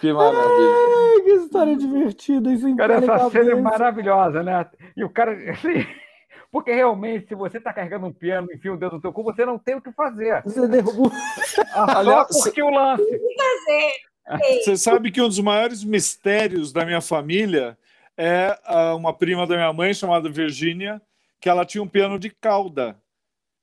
Que 0.00 0.12
maravilha. 0.12 0.74
Ai, 1.14 1.20
que 1.22 1.30
história 1.30 1.76
divertida. 1.76 2.52
Isso 2.52 2.76
cara, 2.76 2.94
essa 2.94 3.30
cena 3.30 3.52
é 3.52 3.54
maravilhosa, 3.54 4.42
né? 4.42 4.66
E 4.96 5.04
o 5.04 5.10
cara. 5.10 5.32
Assim, 5.50 5.86
porque 6.52 6.70
realmente, 6.70 7.28
se 7.28 7.34
você 7.34 7.56
está 7.56 7.72
carregando 7.72 8.04
um 8.04 8.12
piano 8.12 8.46
e 8.50 8.56
enfia 8.56 8.74
o 8.74 8.76
dedo 8.76 8.96
no 8.96 9.00
teu 9.00 9.10
cu, 9.10 9.22
você 9.22 9.46
não 9.46 9.58
tem 9.58 9.74
o 9.74 9.80
que 9.80 9.90
fazer. 9.90 10.42
Você 10.42 10.68
derrubou. 10.68 11.10
Aliás, 11.72 12.28
Só 12.28 12.42
curtir 12.42 12.62
o 12.62 12.68
lance. 12.68 13.20
Você 14.62 14.76
sabe 14.76 15.10
que 15.10 15.22
um 15.22 15.28
dos 15.28 15.40
maiores 15.40 15.82
mistérios 15.82 16.70
da 16.70 16.84
minha 16.84 17.00
família 17.00 17.76
é 18.18 18.58
ah, 18.66 18.94
uma 18.94 19.14
prima 19.14 19.46
da 19.46 19.56
minha 19.56 19.72
mãe 19.72 19.94
chamada 19.94 20.28
Virgínia, 20.28 21.00
que 21.40 21.48
ela 21.48 21.64
tinha 21.64 21.82
um 21.82 21.88
piano 21.88 22.18
de 22.18 22.28
cauda. 22.28 23.00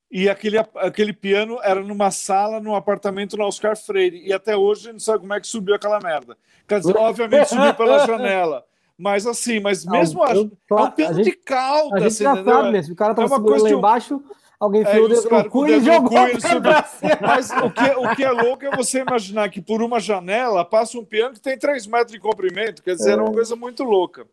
E 0.09 0.27
aquele, 0.27 0.57
aquele 0.57 1.13
piano 1.13 1.59
era 1.61 1.81
numa 1.81 2.09
sala, 2.09 2.59
num 2.59 2.73
apartamento 2.73 3.37
no 3.37 3.45
Oscar 3.45 3.77
Freire. 3.77 4.19
E 4.25 4.33
até 4.33 4.57
hoje 4.57 4.81
a 4.81 4.83
gente 4.85 4.93
não 4.93 4.99
sabe 4.99 5.19
como 5.19 5.33
é 5.35 5.39
que 5.39 5.45
subiu 5.45 5.75
aquela 5.75 5.99
merda. 5.99 6.35
Quer 6.67 6.79
dizer, 6.79 6.97
obviamente 6.97 7.49
subiu 7.49 7.75
pela 7.75 7.99
janela. 8.07 8.65
Mas 8.99 9.25
assim, 9.25 9.61
mas 9.61 9.85
mesmo 9.85 10.21
a, 10.21 10.35
eu, 10.35 10.51
é 10.71 10.75
um 10.75 10.91
piano 10.91 11.15
gente, 11.15 11.31
de 11.31 11.37
cauda, 11.37 11.95
a 11.95 11.99
gente 12.01 12.21
já 12.21 12.33
entendeu? 12.33 12.53
sabe 12.53 12.71
mesmo. 12.73 12.93
O 12.93 12.97
cara 12.97 13.15
tava 13.15 13.33
é 13.33 13.37
segurando 13.37 13.63
lá 13.63 13.69
embaixo, 13.69 14.21
alguém 14.59 14.81
enfiou 14.81 14.97
é, 14.97 15.05
o 15.05 15.07
dedo 15.07 15.49
cu 15.49 15.67
e 15.67 15.79
jogou. 15.79 16.19
Mas 17.25 17.49
o 17.49 17.71
que, 17.71 17.89
o 17.91 18.15
que 18.17 18.23
é 18.25 18.31
louco 18.31 18.65
é 18.65 18.75
você 18.75 18.99
imaginar 18.99 19.49
que 19.49 19.61
por 19.61 19.81
uma 19.81 20.01
janela 20.01 20.65
passa 20.65 20.99
um 20.99 21.05
piano 21.05 21.33
que 21.33 21.39
tem 21.39 21.57
3 21.57 21.87
metros 21.87 22.11
de 22.11 22.19
comprimento. 22.19 22.83
Quer 22.83 22.95
dizer, 22.95 23.11
é. 23.11 23.13
era 23.13 23.23
uma 23.23 23.31
coisa 23.31 23.55
muito 23.55 23.85
louca. 23.85 24.27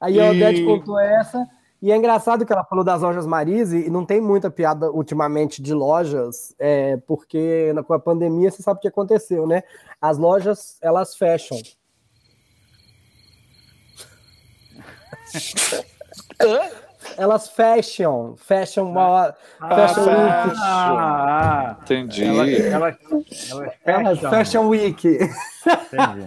Aí 0.00 0.14
e... 0.14 0.20
a 0.20 0.30
Odete 0.30 0.64
contou 0.64 1.00
essa 1.00 1.44
E 1.82 1.90
é 1.90 1.96
engraçado 1.96 2.46
que 2.46 2.52
ela 2.52 2.64
falou 2.64 2.84
das 2.84 3.02
lojas 3.02 3.26
Marise, 3.26 3.88
e 3.88 3.90
não 3.90 4.06
tem 4.06 4.20
muita 4.20 4.52
piada 4.52 4.88
ultimamente 4.88 5.60
de 5.60 5.74
lojas, 5.74 6.54
é, 6.60 6.96
porque 7.08 7.74
com 7.88 7.92
a 7.92 7.98
pandemia 7.98 8.52
você 8.52 8.62
sabe 8.62 8.78
o 8.78 8.80
que 8.80 8.86
aconteceu, 8.86 9.48
né? 9.48 9.64
As 10.00 10.16
lojas, 10.16 10.78
elas 10.80 11.16
fecham. 11.16 11.58
Elas 17.16 17.48
fecham, 17.48 18.36
fecham 18.36 18.90
uma 18.90 19.08
hora, 19.08 19.36
Ah, 19.60 19.76
week. 19.86 20.56
Ah, 20.62 21.76
Entendi. 21.82 22.24
elas, 22.24 22.96
elas, 23.50 23.72
elas 23.84 24.18
fecham. 24.18 24.30
fecham 24.30 24.68
week. 24.68 25.08
Entendi. 25.08 26.26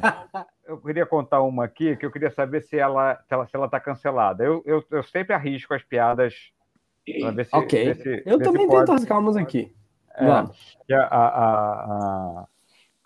Eu 0.68 0.78
queria 0.80 1.06
contar 1.06 1.42
uma 1.42 1.66
aqui 1.66 1.96
que 1.96 2.06
eu 2.06 2.12
queria 2.12 2.30
saber 2.32 2.62
se 2.62 2.78
ela 2.78 3.16
se 3.28 3.34
ela, 3.34 3.48
se 3.48 3.56
ela 3.56 3.68
tá 3.70 3.80
cancelada. 3.80 4.44
Eu, 4.44 4.62
eu, 4.66 4.84
eu 4.92 5.04
sempre 5.04 5.34
arrisco 5.34 5.74
as 5.74 5.82
piadas 5.84 6.34
para 7.20 7.32
ver 7.32 7.46
se. 7.46 7.56
Ok. 7.56 7.86
ver 7.94 7.96
se- 7.98 8.24
Eu 8.26 8.38
também 8.40 8.68
pode. 8.68 8.80
tento 8.82 8.92
arriscar 8.92 9.18
umas 9.20 9.36
aqui. 9.36 9.74
É, 10.16 10.96
a, 10.96 11.06
a, 11.06 11.28
a, 11.28 12.46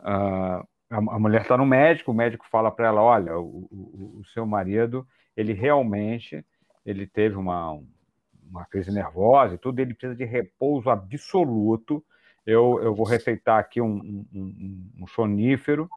a, 0.03 0.63
a, 0.93 0.97
a 0.97 1.19
mulher 1.19 1.41
está 1.41 1.57
no 1.57 1.65
médico, 1.65 2.11
o 2.11 2.15
médico 2.15 2.45
fala 2.49 2.69
para 2.69 2.87
ela, 2.87 3.01
olha, 3.01 3.37
o, 3.37 3.67
o, 3.71 4.19
o 4.19 4.25
seu 4.33 4.45
marido, 4.45 5.07
ele 5.35 5.53
realmente, 5.53 6.45
ele 6.85 7.07
teve 7.07 7.35
uma, 7.35 7.79
uma 8.49 8.65
crise 8.65 8.91
nervosa 8.91 9.55
e 9.55 9.57
tudo, 9.57 9.79
ele 9.79 9.93
precisa 9.93 10.15
de 10.15 10.25
repouso 10.25 10.89
absoluto. 10.89 12.03
Eu, 12.45 12.79
eu 12.83 12.93
vou 12.93 13.05
receitar 13.05 13.57
aqui 13.57 13.81
um, 13.81 14.25
um, 14.33 14.91
um, 15.01 15.07
sonífero, 15.07 15.89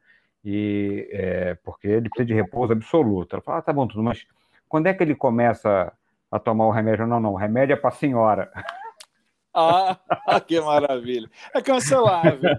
e, 0.43 1.07
é, 1.11 1.55
porque 1.55 1.87
ele 1.87 2.09
precisa 2.09 2.27
de 2.27 2.33
repouso 2.33 2.73
absoluto. 2.73 3.35
Ela 3.35 3.43
fala, 3.43 3.57
ah, 3.59 3.61
tá 3.61 3.73
bom, 3.73 3.85
tudo, 3.85 4.01
mas 4.01 4.25
quando 4.67 4.87
é 4.87 4.93
que 4.93 5.03
ele 5.03 5.13
começa 5.13 5.93
a 6.31 6.39
tomar 6.39 6.65
o 6.65 6.71
remédio? 6.71 7.05
Não, 7.05 7.19
não, 7.19 7.33
o 7.33 7.37
remédio 7.37 7.73
é 7.73 7.75
para 7.75 7.89
a 7.89 7.93
senhora. 7.93 8.51
Ah, 9.53 9.97
que 10.47 10.59
maravilha. 10.59 11.29
É 11.53 11.61
cancelável. 11.61 12.57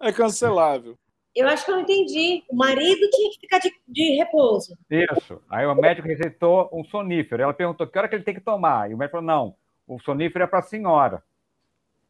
É 0.00 0.12
cancelável. 0.12 0.98
Eu 1.38 1.48
acho 1.48 1.64
que 1.64 1.70
eu 1.70 1.76
não 1.76 1.82
entendi. 1.82 2.42
O 2.48 2.56
marido 2.56 3.08
tinha 3.10 3.30
que 3.30 3.38
ficar 3.40 3.58
de, 3.60 3.72
de 3.86 4.16
repouso. 4.16 4.76
Isso. 4.90 5.40
Aí 5.48 5.64
o 5.64 5.74
médico 5.74 6.08
receitou 6.08 6.68
um 6.72 6.84
sonífero. 6.84 7.42
Ela 7.42 7.54
perguntou 7.54 7.86
que 7.86 7.96
hora 7.96 8.08
que 8.08 8.16
ele 8.16 8.24
tem 8.24 8.34
que 8.34 8.40
tomar. 8.40 8.90
E 8.90 8.94
o 8.94 8.98
médico 8.98 9.18
falou: 9.18 9.26
não, 9.26 9.54
o 9.86 10.00
sonífero 10.00 10.44
é 10.44 10.46
para 10.48 10.58
a 10.58 10.62
senhora. 10.62 11.22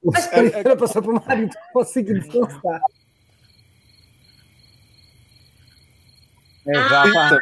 O 0.02 0.10
primeiro 0.12 0.76
passou 0.78 1.02
pro 1.02 1.22
marido 1.26 1.54
conseguir 1.72 2.14
descansar. 2.14 2.80
Exato. 6.66 7.40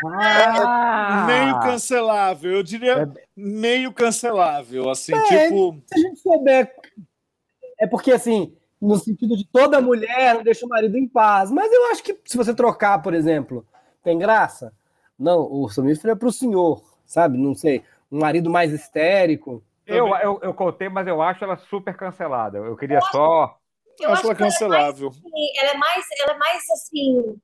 Meio 1.26 1.60
cancelável. 1.60 2.52
Eu 2.52 2.62
diria 2.62 3.12
meio 3.36 3.92
cancelável. 3.92 4.90
Assim, 4.90 5.14
É, 5.14 5.48
tipo. 5.48 5.80
Se 5.86 5.94
a 5.94 5.98
gente 5.98 6.20
souber. 6.20 6.74
É 7.78 7.86
porque, 7.86 8.10
assim, 8.10 8.55
no 8.80 8.96
sentido 8.96 9.36
de 9.36 9.46
toda 9.46 9.80
mulher 9.80 10.34
não 10.34 10.42
deixa 10.42 10.66
o 10.66 10.68
marido 10.68 10.96
em 10.96 11.08
paz. 11.08 11.50
Mas 11.50 11.72
eu 11.72 11.86
acho 11.90 12.02
que 12.02 12.18
se 12.24 12.36
você 12.36 12.54
trocar, 12.54 13.02
por 13.02 13.14
exemplo, 13.14 13.66
tem 14.02 14.18
graça? 14.18 14.72
Não, 15.18 15.50
o 15.50 15.68
sonífero 15.68 16.12
é 16.12 16.16
pro 16.16 16.32
senhor, 16.32 16.82
sabe? 17.06 17.38
Não 17.38 17.54
sei. 17.54 17.82
Um 18.10 18.20
marido 18.20 18.50
mais 18.50 18.72
histérico. 18.72 19.62
Eu, 19.86 20.08
eu, 20.16 20.40
eu 20.42 20.54
contei, 20.54 20.88
mas 20.88 21.06
eu 21.06 21.22
acho 21.22 21.42
ela 21.42 21.56
super 21.56 21.96
cancelada. 21.96 22.58
Eu 22.58 22.76
queria 22.76 23.00
só. 23.00 23.58
Eu 23.98 24.10
acho 24.12 24.26
ela 24.26 24.34
que 24.34 24.42
ela 24.42 24.48
é 24.48 24.50
mais, 24.50 24.58
cancelável. 24.58 25.08
assim, 25.08 25.58
ela 25.58 25.70
é 25.70 25.76
mais, 25.76 26.04
ela 26.20 26.32
é 26.32 26.38
mais 26.38 26.70
assim, 26.70 27.40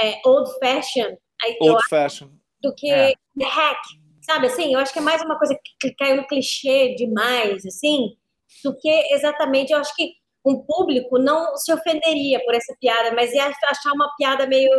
é, 0.00 0.20
old 0.24 0.50
fashion 0.58 1.16
eu 1.60 1.72
Old 1.72 1.76
acho, 1.76 1.88
fashion. 1.88 2.28
do 2.60 2.74
que 2.74 2.90
É. 2.90 3.12
hack. 3.42 3.78
Sabe 4.22 4.46
assim? 4.46 4.72
Eu 4.72 4.80
acho 4.80 4.92
que 4.92 4.98
é 4.98 5.02
mais 5.02 5.22
uma 5.22 5.38
coisa 5.38 5.56
que 5.78 5.94
caiu 5.94 6.16
no 6.16 6.26
clichê 6.26 6.94
demais, 6.96 7.64
assim, 7.64 8.16
do 8.64 8.76
que 8.76 8.88
exatamente. 9.12 9.72
Eu 9.72 9.78
acho 9.78 9.94
que 9.94 10.14
um 10.46 10.62
público 10.62 11.18
não 11.18 11.56
se 11.56 11.72
ofenderia 11.72 12.42
por 12.44 12.54
essa 12.54 12.74
piada, 12.80 13.12
mas 13.14 13.32
ia 13.32 13.46
achar 13.46 13.92
uma 13.92 14.08
piada 14.16 14.46
meio, 14.46 14.70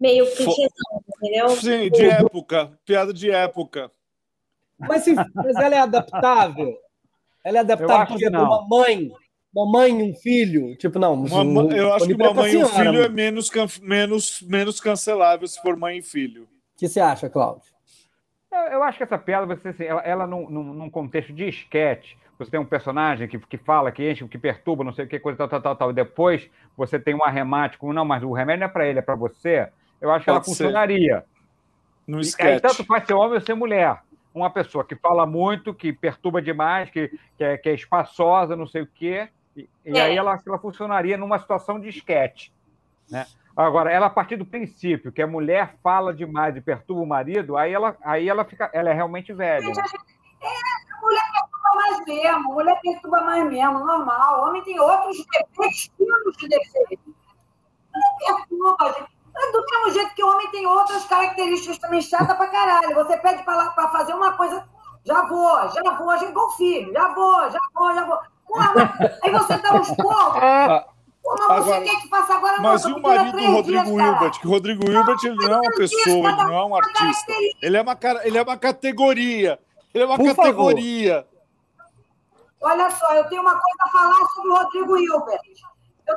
meio 0.00 0.24
clichêzão, 0.34 1.02
entendeu? 1.18 1.48
Sim, 1.50 1.90
de 1.90 2.06
época. 2.08 2.78
Piada 2.84 3.12
de 3.12 3.30
época. 3.30 3.92
Mas, 4.78 5.02
se, 5.04 5.14
mas 5.14 5.56
ela 5.56 5.74
é 5.74 5.78
adaptável. 5.80 6.74
Ela 7.44 7.58
é 7.58 7.60
adaptável, 7.60 7.96
acho 7.96 8.12
por 8.12 8.18
que 8.18 8.24
exemplo, 8.24 8.40
não. 8.42 8.50
uma 8.50 8.68
mãe. 8.68 9.10
Uma 9.54 9.72
mãe 9.72 10.00
e 10.00 10.02
um 10.10 10.14
filho. 10.16 10.76
Tipo, 10.76 10.98
não. 10.98 11.14
Uma 11.14 11.42
um- 11.42 11.72
eu 11.72 11.92
acho 11.92 12.06
que 12.06 12.12
é 12.12 12.16
uma 12.16 12.34
mãe 12.34 12.52
e 12.52 12.56
um 12.64 12.68
filho 12.68 13.02
é 13.02 13.08
menos, 13.08 13.48
can- 13.48 13.66
menos, 13.82 14.42
menos 14.42 14.80
cancelável 14.80 15.46
se 15.46 15.60
for 15.60 15.76
mãe 15.76 15.98
e 15.98 16.02
filho. 16.02 16.44
O 16.44 16.78
que 16.78 16.88
você 16.88 17.00
acha, 17.00 17.30
Cláudio? 17.30 17.70
Eu, 18.52 18.58
eu 18.58 18.82
acho 18.82 18.98
que 18.98 19.04
essa 19.04 19.18
piada, 19.18 19.46
você, 19.46 19.68
assim, 19.68 19.84
ela, 19.84 20.00
ela 20.02 20.26
num, 20.26 20.48
num, 20.50 20.74
num 20.74 20.90
contexto 20.90 21.32
de 21.32 21.48
esquete, 21.48 22.18
você 22.38 22.50
tem 22.50 22.60
um 22.60 22.64
personagem 22.64 23.26
que, 23.28 23.38
que 23.38 23.56
fala, 23.56 23.90
que 23.90 24.10
enche, 24.10 24.26
que 24.28 24.38
perturba, 24.38 24.84
não 24.84 24.92
sei 24.92 25.04
o 25.04 25.08
que, 25.08 25.18
coisa 25.18 25.38
tal, 25.38 25.48
tal, 25.48 25.60
tal, 25.60 25.76
tal, 25.76 25.90
e 25.90 25.94
depois 25.94 26.50
você 26.76 26.98
tem 26.98 27.14
um 27.14 27.24
arremate 27.24 27.78
com, 27.78 27.92
não, 27.92 28.04
mas 28.04 28.22
o 28.22 28.32
remédio 28.32 28.60
não 28.60 28.66
é 28.66 28.70
para 28.70 28.86
ele, 28.86 28.98
é 28.98 29.02
para 29.02 29.14
você. 29.14 29.68
Eu 30.00 30.10
acho 30.10 30.24
que 30.24 30.30
ela 30.30 30.40
Pode 30.40 30.50
ser. 30.50 30.64
funcionaria. 30.64 31.24
No 32.06 32.20
E 32.20 32.28
aí, 32.40 32.60
tanto 32.60 32.84
faz 32.84 33.04
ser 33.06 33.14
homem 33.14 33.34
ou 33.34 33.40
ser 33.40 33.54
mulher. 33.54 33.98
Uma 34.34 34.50
pessoa 34.50 34.84
que 34.84 34.94
fala 34.94 35.24
muito, 35.26 35.72
que 35.72 35.92
perturba 35.92 36.42
demais, 36.42 36.90
que, 36.90 37.08
que, 37.36 37.42
é, 37.44 37.56
que 37.56 37.68
é 37.70 37.74
espaçosa, 37.74 38.54
não 38.54 38.66
sei 38.66 38.82
o 38.82 38.86
quê. 38.86 39.28
E, 39.56 39.68
e 39.84 39.96
É. 39.96 40.02
aí 40.02 40.16
ela, 40.16 40.38
ela 40.46 40.58
funcionaria 40.58 41.16
numa 41.16 41.38
situação 41.38 41.80
de 41.80 41.88
esquete. 41.88 42.52
Né? 43.10 43.24
Agora, 43.56 43.90
ela 43.90 44.06
a 44.06 44.10
partir 44.10 44.36
do 44.36 44.44
princípio 44.44 45.10
que 45.10 45.22
a 45.22 45.26
mulher 45.26 45.76
fala 45.82 46.12
demais 46.12 46.54
e 46.54 46.60
perturba 46.60 47.00
o 47.00 47.06
marido, 47.06 47.56
aí 47.56 47.72
ela, 47.72 47.96
aí 48.04 48.28
ela 48.28 48.44
fica, 48.44 48.68
ela 48.74 48.90
é 48.90 48.92
realmente 48.92 49.32
velha. 49.32 49.66
Né? 49.66 49.72
perturba 49.74 51.35
mais 51.76 52.04
mesmo, 52.04 52.54
mulher 52.54 52.80
perturba 52.82 53.20
mais 53.20 53.44
mesmo, 53.46 53.78
normal. 53.80 54.40
O 54.40 54.48
homem 54.48 54.62
tem 54.64 54.78
outros 54.80 55.16
defeitos, 55.18 55.76
estilos 55.76 56.36
de 56.38 56.48
defeitos. 56.48 56.98
Mulher 57.94 58.16
perturba, 58.26 58.92
gente. 58.98 59.16
É 59.38 59.52
Do 59.52 59.64
mesmo 59.70 59.90
jeito 59.92 60.14
que 60.14 60.24
o 60.24 60.28
homem 60.30 60.50
tem 60.50 60.66
outras 60.66 61.04
características 61.04 61.78
também 61.78 62.00
chata 62.00 62.34
pra 62.34 62.46
caralho. 62.48 62.94
Você 62.94 63.16
pede 63.18 63.42
pra, 63.44 63.54
lá- 63.54 63.70
pra 63.70 63.88
fazer 63.90 64.14
uma 64.14 64.32
coisa, 64.32 64.66
já 65.04 65.22
vou, 65.26 65.68
já 65.68 65.82
vou, 65.96 66.16
gente 66.18 66.30
igual 66.30 66.50
filho, 66.52 66.90
já 66.92 67.08
vou, 67.14 67.50
já 67.50 67.58
vou, 67.74 67.94
já 67.94 68.04
vou. 68.06 68.18
Porra, 68.46 69.18
aí 69.22 69.30
você 69.32 69.58
dá 69.58 69.74
uns 69.74 69.90
porros. 69.94 70.36
Ah, 70.42 70.86
Pô, 71.22 71.34
mas 71.36 71.64
você 71.64 71.72
Agora, 71.72 71.80
quer 71.84 72.00
que 72.00 72.08
faça 72.08 72.34
agora? 72.34 72.60
mas 72.62 72.84
não, 72.84 72.90
e 72.90 72.94
o 72.94 73.02
marido 73.02 73.36
do 73.36 73.46
Rodrigo. 73.52 74.00
Hilbert? 74.00 74.40
Que 74.40 74.46
o 74.46 74.50
Rodrigo 74.50 74.88
Hilbert 74.90 75.18
ele 75.24 75.34
não 75.34 75.52
é 75.54 75.60
uma 75.60 75.72
pessoa, 75.76 76.28
ele 76.30 76.44
não 76.44 76.54
é 76.56 76.64
um 76.64 76.76
artista. 76.76 77.32
Ele 77.60 77.76
é 77.76 77.82
uma, 77.82 77.98
ele 78.22 78.38
é 78.38 78.42
uma 78.42 78.56
categoria. 78.56 79.58
Ele 79.92 80.04
é 80.04 80.06
uma 80.06 80.16
Por 80.16 80.34
favor. 80.36 80.72
Olha 82.62 82.90
só, 82.90 83.12
eu 83.14 83.28
tenho 83.28 83.42
uma 83.42 83.52
coisa 83.52 83.76
a 83.80 83.88
falar 83.90 84.26
sobre 84.34 84.50
o 84.50 84.54
Rodrigo 84.56 84.96
Hilbert. 84.98 85.40
Eu, 86.08 86.16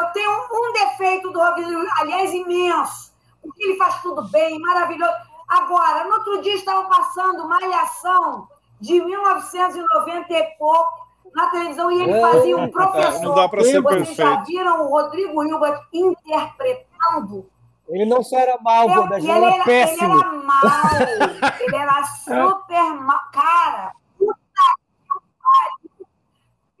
eu 0.00 0.12
tenho 0.12 0.30
um, 0.30 0.72
defeito 0.72 1.30
do 1.30 1.38
Rodrigo, 1.38 1.70
aliás, 2.00 2.32
imenso, 2.32 3.12
porque 3.42 3.62
ele 3.64 3.76
faz 3.78 4.00
tudo 4.02 4.28
bem, 4.30 4.58
maravilhoso. 4.60 5.14
Agora, 5.48 6.04
no 6.04 6.14
outro 6.14 6.42
dia 6.42 6.54
estava 6.54 6.86
passando 6.88 7.48
Malhação 7.48 8.48
de 8.80 9.00
1990 9.00 10.32
e 10.32 10.42
pouco 10.58 11.08
na 11.34 11.48
televisão 11.48 11.90
e 11.90 12.02
ele 12.02 12.12
É. 12.12 12.20
fazia 12.20 12.56
um 12.56 12.70
professor. 12.70 13.22
Não 13.22 13.34
dá 13.34 13.48
pra 13.48 13.62
ser 13.64 13.80
Vocês 13.80 14.08
já 14.14 14.24
perfeito. 14.24 14.44
viram 14.46 14.82
o 14.86 14.88
Rodrigo 14.90 15.42
Hilbert 15.44 15.80
interpretando? 15.92 17.48
Ele 17.88 18.04
não 18.04 18.22
só 18.22 18.38
era 18.38 18.58
mal, 18.60 18.88
Eu- 18.88 19.02
Godard, 19.02 19.24
e 19.24 19.30
ele 19.30 19.38
era 19.38 19.46
era, 19.46 19.54
ele 19.56 19.64
péssimo. 19.64 20.20
era 20.20 20.32
mal. 20.32 20.60
ele 21.60 21.76
era 21.76 22.04
super 22.04 22.94
mal. 23.00 23.20
Cara. 23.32 23.92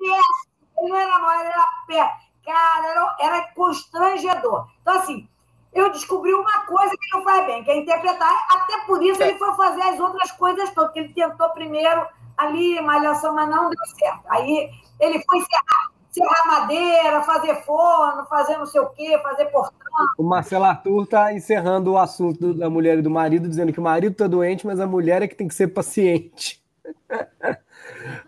Ele 0.00 0.88
não 0.88 0.96
era 0.96 1.18
mal, 1.18 1.40
ele 1.40 1.48
era 1.48 1.66
péssimo. 1.86 2.28
Cara, 2.44 2.86
era, 2.86 3.16
era 3.20 3.52
constrangedor. 3.54 4.68
Então, 4.80 4.94
assim, 4.94 5.28
eu 5.72 5.90
descobri 5.92 6.32
uma 6.32 6.66
coisa 6.66 6.90
que 6.90 7.16
não 7.16 7.22
faz 7.22 7.46
bem, 7.46 7.62
que 7.62 7.70
é 7.70 7.76
interpretar. 7.76 8.46
Até 8.50 8.86
por 8.86 9.02
isso 9.02 9.22
ele 9.22 9.38
foi 9.38 9.54
fazer 9.54 9.82
as 9.82 10.00
outras 10.00 10.32
coisas 10.32 10.70
todas, 10.70 10.92
que 10.92 11.00
ele 11.00 11.12
tentou 11.12 11.50
primeiro 11.50 12.06
ali, 12.36 12.80
malhação, 12.80 13.34
mas 13.34 13.48
não 13.50 13.68
deu 13.68 13.86
certo. 13.98 14.22
Aí 14.28 14.70
ele 14.98 15.22
foi 15.24 15.40
serrar, 15.40 15.90
serrar 16.10 16.46
madeira, 16.46 17.22
fazer 17.22 17.54
forno, 17.64 18.24
fazer 18.26 18.56
não 18.56 18.66
sei 18.66 18.80
o 18.80 18.88
quê, 18.90 19.18
fazer 19.22 19.46
portão. 19.46 19.76
O 20.16 20.22
Marcelo 20.22 20.64
Arthur 20.64 21.06
tá 21.06 21.32
encerrando 21.34 21.92
o 21.92 21.98
assunto 21.98 22.54
da 22.54 22.70
mulher 22.70 22.98
e 22.98 23.02
do 23.02 23.10
marido, 23.10 23.48
dizendo 23.48 23.72
que 23.72 23.80
o 23.80 23.82
marido 23.82 24.14
tá 24.14 24.26
doente, 24.26 24.66
mas 24.66 24.80
a 24.80 24.86
mulher 24.86 25.22
é 25.22 25.28
que 25.28 25.34
tem 25.34 25.48
que 25.48 25.54
ser 25.54 25.68
paciente. 25.68 26.62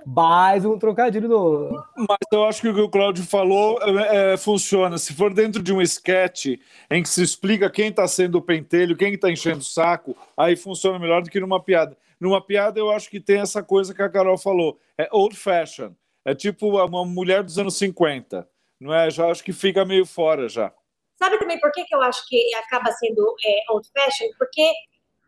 Mais 0.06 0.64
um 0.64 0.78
trocadilho 0.78 1.28
do. 1.28 1.84
Mas 1.96 2.18
eu 2.32 2.44
acho 2.44 2.60
que 2.60 2.68
o 2.68 2.74
que 2.74 2.80
o 2.80 2.88
Cláudio 2.88 3.24
falou 3.24 3.78
é, 3.82 4.32
é, 4.32 4.36
funciona. 4.36 4.98
Se 4.98 5.14
for 5.14 5.32
dentro 5.32 5.62
de 5.62 5.72
um 5.72 5.80
sketch 5.82 6.58
em 6.90 7.02
que 7.02 7.08
se 7.08 7.22
explica 7.22 7.70
quem 7.70 7.88
está 7.88 8.06
sendo 8.08 8.38
o 8.38 8.42
pentelho, 8.42 8.96
quem 8.96 9.14
está 9.14 9.30
enchendo 9.30 9.58
o 9.58 9.64
saco, 9.64 10.16
aí 10.36 10.56
funciona 10.56 10.98
melhor 10.98 11.22
do 11.22 11.30
que 11.30 11.40
numa 11.40 11.62
piada. 11.62 11.96
Numa 12.18 12.40
piada, 12.40 12.78
eu 12.78 12.90
acho 12.90 13.08
que 13.08 13.20
tem 13.20 13.40
essa 13.40 13.62
coisa 13.62 13.94
que 13.94 14.02
a 14.02 14.08
Carol 14.08 14.36
falou. 14.36 14.78
É 14.98 15.08
old 15.10 15.36
fashion. 15.36 15.92
É 16.24 16.34
tipo 16.34 16.82
uma 16.84 17.04
mulher 17.04 17.42
dos 17.42 17.58
anos 17.58 17.76
50. 17.76 18.46
Não 18.78 18.94
é? 18.94 19.10
Já 19.10 19.30
acho 19.30 19.42
que 19.42 19.52
fica 19.52 19.84
meio 19.84 20.04
fora 20.04 20.48
já. 20.48 20.72
Sabe 21.18 21.38
também 21.38 21.60
por 21.60 21.70
que, 21.72 21.84
que 21.84 21.94
eu 21.94 22.00
acho 22.00 22.26
que 22.28 22.54
acaba 22.54 22.90
sendo 22.92 23.34
é, 23.44 23.72
old 23.72 23.86
fashion? 23.92 24.28
Porque 24.38 24.72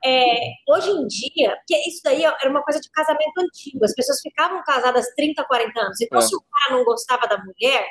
é, 0.05 0.37
hoje 0.69 0.91
em 0.91 1.07
dia, 1.07 1.57
porque 1.57 1.77
isso 1.89 2.01
daí 2.05 2.25
era 2.25 2.51
uma 2.51 2.63
coisa 2.63 2.81
de 2.81 2.91
casamento 2.91 3.39
antigo, 3.39 3.85
as 3.85 3.95
pessoas 3.95 4.21
ficavam 4.21 4.63
casadas 4.65 5.07
30, 5.17 5.45
40 5.45 5.81
anos. 5.81 6.01
Então, 6.01 6.19
é. 6.19 6.23
se 6.23 6.35
o 6.35 6.41
cara 6.41 6.77
não 6.77 6.85
gostava 6.85 7.27
da 7.27 7.39
mulher, 7.39 7.87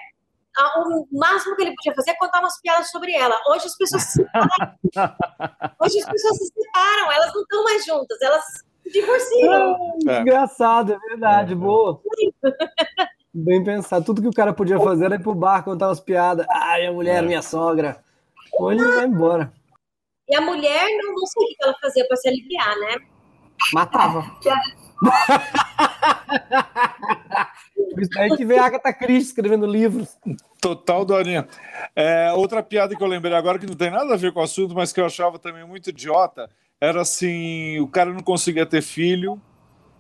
o 0.78 1.08
máximo 1.18 1.56
que 1.56 1.62
ele 1.62 1.76
podia 1.76 1.96
fazer 1.96 2.12
é 2.12 2.16
contar 2.16 2.40
umas 2.40 2.60
piadas 2.62 2.90
sobre 2.90 3.14
ela. 3.14 3.36
Hoje 3.50 3.68
as 3.68 3.78
pessoas 3.78 4.04
se 4.04 4.12
separam. 4.14 4.50
Hoje 5.82 6.00
as 6.00 6.06
pessoas 6.06 6.38
se 6.38 6.46
separam, 6.48 7.12
elas 7.12 7.34
não 7.34 7.42
estão 7.42 7.64
mais 7.64 7.86
juntas, 7.86 8.22
elas 8.22 8.44
se 8.84 8.92
divorciam. 8.92 9.78
É. 10.08 10.22
Engraçado, 10.22 10.94
é 10.94 11.00
verdade, 11.10 11.54
é. 11.54 11.56
boa. 11.56 12.02
Bem 13.34 13.64
pensado. 13.64 14.04
Tudo 14.04 14.22
que 14.22 14.28
o 14.28 14.34
cara 14.34 14.52
podia 14.52 14.78
fazer 14.78 15.06
era 15.06 15.16
ir 15.16 15.24
pro 15.24 15.34
bar 15.34 15.64
contar 15.64 15.88
umas 15.88 16.02
piadas. 16.02 16.46
Ai, 16.50 16.86
a 16.86 16.92
mulher, 16.92 17.24
é. 17.24 17.26
minha 17.26 17.42
sogra. 17.42 18.04
Ele 18.60 18.84
vai 18.84 19.06
embora. 19.06 19.54
E 20.32 20.36
a 20.36 20.40
mulher, 20.40 20.88
não, 20.98 21.14
não 21.14 21.26
sei 21.26 21.44
o 21.44 21.48
que 21.48 21.56
ela 21.62 21.76
fazia 21.82 22.08
para 22.08 22.16
se 22.16 22.30
aliviar, 22.30 22.74
né? 22.78 22.96
Matava. 23.74 24.24
Isso 27.98 28.18
aí 28.18 28.38
que 28.38 28.46
vem 28.46 28.58
a 28.58 28.66
Agatha 28.66 28.94
Christie 28.94 29.28
escrevendo 29.28 29.66
livros. 29.66 30.18
Total, 30.62 31.04
Dorinha. 31.04 31.46
É, 31.94 32.32
outra 32.32 32.64
piada 32.64 32.96
que 32.96 33.04
eu 33.04 33.08
lembrei 33.08 33.34
agora, 33.36 33.60
que 33.60 33.66
não 33.68 33.76
tem 33.76 33.92
nada 33.92 34.14
a 34.14 34.18
ver 34.18 34.32
com 34.32 34.40
o 34.40 34.44
assunto, 34.44 34.74
mas 34.74 34.94
que 34.94 35.02
eu 35.02 35.06
achava 35.06 35.38
também 35.38 35.68
muito 35.68 35.90
idiota, 35.90 36.50
era 36.80 37.02
assim, 37.02 37.78
o 37.82 37.88
cara 37.88 38.14
não 38.14 38.22
conseguia 38.22 38.66
ter 38.66 38.82
filho, 38.82 39.38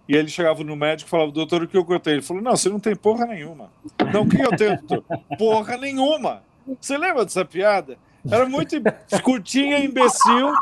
e 0.08 0.16
ele 0.16 0.30
chegava 0.30 0.64
no 0.64 0.78
médico 0.78 1.10
e 1.10 1.12
falava, 1.12 1.32
doutor, 1.32 1.64
o 1.64 1.68
que 1.68 1.78
eu 1.78 2.00
tenho? 2.00 2.16
Ele 2.16 2.22
falou, 2.22 2.42
não, 2.42 2.56
você 2.56 2.70
não 2.70 2.80
tem 2.80 2.96
porra 2.96 3.26
nenhuma. 3.26 3.70
Não, 4.14 4.22
o 4.22 4.30
que 4.30 4.42
eu 4.42 4.56
tenho, 4.56 4.82
doutor? 4.82 5.04
Porra 5.38 5.76
nenhuma. 5.76 6.42
Você 6.80 6.98
lembra 6.98 7.26
dessa 7.26 7.44
piada? 7.44 7.98
Era 8.30 8.48
muito 8.48 8.76
curtinha, 9.24 9.80
imbecil. 9.80 10.54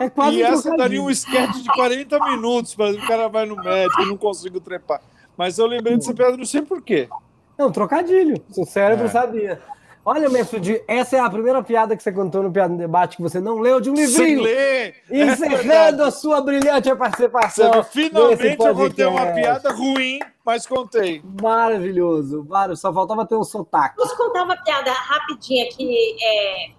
É 0.00 0.10
e 0.32 0.42
essa 0.42 0.76
daria 0.76 1.00
um 1.00 1.10
sketch 1.10 1.56
de 1.62 1.68
40 1.72 2.18
minutos, 2.30 2.74
mas 2.76 2.96
o 2.96 3.06
cara 3.06 3.28
vai 3.28 3.46
no 3.46 3.56
médico 3.56 4.02
e 4.02 4.06
não 4.06 4.16
consigo 4.16 4.60
trepar. 4.60 5.00
Mas 5.36 5.58
eu 5.58 5.66
lembrei 5.66 5.96
dessa 5.96 6.12
piada, 6.12 6.36
não 6.36 6.44
sei 6.44 6.62
porquê. 6.62 7.08
Não, 7.56 7.70
trocadilho. 7.70 8.42
Seu 8.50 8.64
cérebro 8.64 9.06
é. 9.06 9.08
sabia. 9.08 9.62
Olha, 10.04 10.30
mestre, 10.30 10.82
essa 10.88 11.16
é 11.16 11.20
a 11.20 11.28
primeira 11.28 11.62
piada 11.62 11.94
que 11.94 12.02
você 12.02 12.10
contou 12.10 12.42
no 12.42 12.50
Piada 12.50 12.72
no 12.72 12.78
Debate 12.78 13.16
que 13.16 13.22
você 13.22 13.40
não 13.40 13.58
leu 13.58 13.78
de 13.78 13.90
um 13.90 13.94
livrinho. 13.94 14.16
Sem 14.16 14.40
ler! 14.40 14.94
Encerrando 15.10 16.02
é 16.02 16.06
a 16.06 16.10
sua 16.10 16.40
brilhante 16.40 16.94
participação. 16.96 17.70
Você, 17.74 17.90
finalmente 17.90 18.56
eu 18.58 18.74
contei 18.74 19.04
uma 19.04 19.26
piada 19.26 19.70
ruim, 19.70 20.18
mas 20.42 20.66
contei. 20.66 21.22
Maravilhoso. 21.42 22.42
Vários, 22.44 22.80
só 22.80 22.90
faltava 22.90 23.26
ter 23.26 23.36
um 23.36 23.44
sotaque. 23.44 23.96
Posso 23.96 24.16
contar 24.16 24.44
uma 24.44 24.56
piada 24.56 24.90
rapidinha 24.92 25.66
aqui 25.66 26.16
é, 26.22 26.70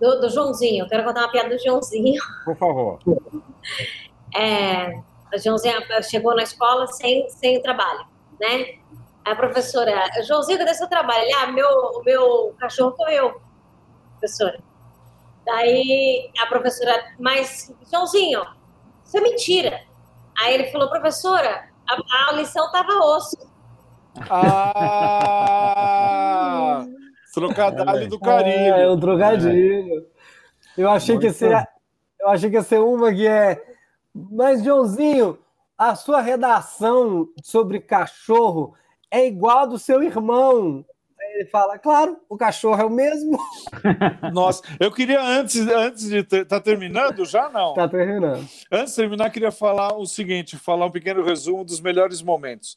do, 0.00 0.20
do 0.20 0.30
Joãozinho? 0.30 0.84
Eu 0.84 0.88
quero 0.88 1.04
contar 1.04 1.20
uma 1.20 1.30
piada 1.30 1.48
do 1.48 1.58
Joãozinho. 1.62 2.20
Por 2.44 2.56
favor. 2.56 2.98
É, 4.34 5.00
o 5.34 5.38
Joãozinho 5.38 5.80
chegou 6.02 6.34
na 6.34 6.42
escola 6.42 6.86
sem, 6.88 7.28
sem 7.30 7.60
trabalho, 7.62 8.06
né? 8.40 8.78
A 9.24 9.34
professora, 9.34 9.92
Joãozinho, 10.22 10.58
cadê 10.58 10.74
seu 10.74 10.88
trabalho? 10.88 11.22
Ele, 11.22 11.32
ah, 11.34 11.46
meu, 11.48 11.68
o 11.68 12.02
meu 12.04 12.54
cachorro 12.58 12.92
comeu, 12.92 13.40
professora. 14.12 14.60
Daí 15.44 16.30
a 16.38 16.46
professora, 16.46 17.14
mas, 17.18 17.74
Joãozinho, 17.90 18.44
isso 19.04 19.16
é 19.16 19.20
mentira. 19.20 19.80
Aí 20.38 20.54
ele 20.54 20.70
falou, 20.70 20.88
professora, 20.88 21.68
a, 21.88 21.96
a 22.28 22.32
lição 22.32 22.70
tava 22.70 22.92
osso. 22.92 23.36
Ah! 24.30 25.56
trocadilho 27.40 28.08
do 28.08 28.18
carinho. 28.18 28.74
É, 28.74 28.82
é 28.82 28.90
um 28.90 28.98
trocadilho. 28.98 30.06
Eu 30.76 30.90
achei 30.90 31.18
que 31.18 31.26
ia 31.26 31.32
ser, 31.32 31.68
eu 32.20 32.28
achei 32.28 32.50
que 32.50 32.56
ia 32.56 32.62
ser 32.62 32.80
uma 32.80 33.12
que 33.12 33.26
é, 33.26 33.62
mas 34.14 34.64
Joãozinho, 34.64 35.38
a 35.76 35.94
sua 35.94 36.20
redação 36.20 37.28
sobre 37.42 37.80
cachorro 37.80 38.74
é 39.10 39.26
igual 39.26 39.58
a 39.58 39.66
do 39.66 39.78
seu 39.78 40.02
irmão. 40.02 40.84
Aí 41.18 41.40
ele 41.40 41.44
fala, 41.46 41.78
claro, 41.78 42.18
o 42.28 42.36
cachorro 42.36 42.80
é 42.80 42.84
o 42.84 42.90
mesmo. 42.90 43.38
Nossa, 44.32 44.62
eu 44.80 44.90
queria 44.90 45.22
antes, 45.22 45.66
antes 45.66 46.08
de 46.08 46.22
ter, 46.22 46.46
tá 46.46 46.60
terminando 46.60 47.24
já 47.24 47.48
não? 47.48 47.74
Tá 47.74 47.88
terminando. 47.88 48.46
Antes 48.70 48.94
de 48.94 48.96
terminar, 48.96 49.30
queria 49.30 49.52
falar 49.52 49.94
o 49.96 50.06
seguinte, 50.06 50.56
falar 50.56 50.86
um 50.86 50.90
pequeno 50.90 51.22
resumo 51.22 51.64
dos 51.64 51.80
melhores 51.80 52.22
momentos. 52.22 52.76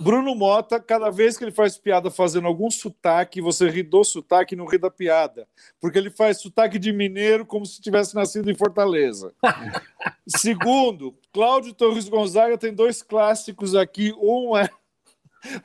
Bruno 0.00 0.34
Mota, 0.34 0.80
cada 0.80 1.10
vez 1.10 1.36
que 1.36 1.44
ele 1.44 1.52
faz 1.52 1.76
piada 1.76 2.10
fazendo 2.10 2.46
algum 2.46 2.70
sotaque, 2.70 3.42
você 3.42 3.68
ri 3.68 3.82
do 3.82 4.02
sotaque 4.02 4.54
e 4.54 4.58
não 4.58 4.66
ri 4.66 4.78
da 4.78 4.90
piada. 4.90 5.46
Porque 5.80 5.98
ele 5.98 6.10
faz 6.10 6.40
sotaque 6.40 6.78
de 6.78 6.92
mineiro 6.92 7.44
como 7.44 7.66
se 7.66 7.80
tivesse 7.80 8.14
nascido 8.14 8.50
em 8.50 8.54
Fortaleza. 8.54 9.34
Segundo, 10.26 11.14
Cláudio 11.32 11.74
Torres 11.74 12.08
Gonzaga 12.08 12.56
tem 12.56 12.72
dois 12.72 13.02
clássicos 13.02 13.74
aqui. 13.74 14.14
Um 14.18 14.56
é 14.56 14.68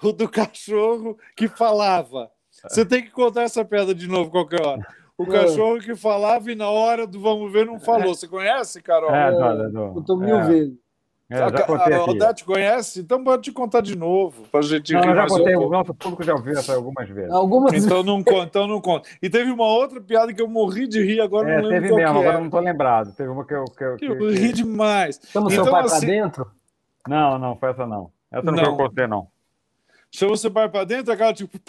o 0.04 0.12
do 0.12 0.28
cachorro 0.28 1.18
que 1.36 1.48
falava. 1.48 2.30
Você 2.68 2.86
tem 2.86 3.04
que 3.04 3.12
contar 3.12 3.44
essa 3.44 3.63
piada 3.63 3.96
de 3.96 4.08
novo 4.08 4.30
qualquer 4.30 4.62
hora. 4.62 4.86
O 5.18 5.24
é. 5.24 5.28
cachorro 5.28 5.80
que 5.80 5.96
falava 5.96 6.52
e 6.52 6.56
na 6.56 6.70
hora 6.70 7.08
do 7.08 7.20
vamos 7.20 7.52
ver 7.52 7.66
não 7.66 7.80
falou. 7.80 8.13
Você 8.13 8.28
conhece, 8.28 8.82
Carol? 8.82 9.13
É, 9.13 9.30
é, 9.30 9.98
eu 9.98 10.04
tô 10.06 10.16
mil 10.18 10.38
é. 10.38 10.48
vezes. 10.48 10.87
É, 11.30 11.42
a 11.42 12.06
Odete 12.06 12.46
conhece? 12.46 13.02
Então 13.02 13.22
pode 13.22 13.44
te 13.44 13.52
contar 13.52 13.82
de 13.82 13.98
novo, 13.98 14.44
para 14.50 14.62
a 14.62 14.63
gente 14.63 14.94
não, 14.94 15.04
já 15.04 15.28
contei, 15.28 15.56
o 15.58 15.70
nosso 15.70 15.94
público 15.94 16.24
já 16.24 16.34
ouviu 16.34 16.54
essa 16.54 16.74
algumas 16.74 17.10
vezes. 17.10 17.32
Algumas 17.32 17.74
então 17.74 18.02
não 18.02 18.24
conta, 18.24 18.44
então 18.44 18.68
não 18.68 18.80
conta. 18.80 19.10
E 19.22 19.30
teve 19.30 19.52
uma 19.52 19.66
outra 19.66 20.00
piada 20.00 20.34
que 20.34 20.42
eu 20.42 20.48
morri 20.48 20.88
de 20.88 21.04
rir, 21.04 21.20
agora 21.20 21.50
é, 21.50 21.62
não 21.62 21.68
lembro 21.68 21.90
teve 21.90 21.96
mesmo, 21.96 22.20
agora 22.20 22.38
não 22.38 22.46
estou 22.46 22.62
lembrado. 22.62 23.13
Teve 23.13 23.30
uma 23.30 23.46
que 23.46 23.54
eu... 23.54 23.66
Que 23.66 23.84
eu, 23.84 23.98
que, 23.98 24.06
eu 24.06 24.30
ri 24.30 24.54
demais. 24.54 25.20
Estamos 25.22 25.52
então, 25.52 25.66
seu 25.66 25.74
pai 25.74 25.84
assim... 25.84 26.00
para 26.00 26.08
dentro? 26.08 26.52
Não, 27.10 27.38
não, 27.38 27.58
foi 27.58 27.72
essa 27.72 27.86
não. 27.86 28.10
Essa 28.32 28.46
não, 28.46 28.54
não. 28.54 28.63
foi 28.63 28.74
eu 28.74 28.78
contei, 28.78 29.08
não. 29.08 29.28
Chama 30.10 30.38
você 30.38 30.50
pai 30.50 30.70
para 30.70 30.86
dentro, 30.86 31.12
aquela 31.12 31.34
tipo. 31.34 31.60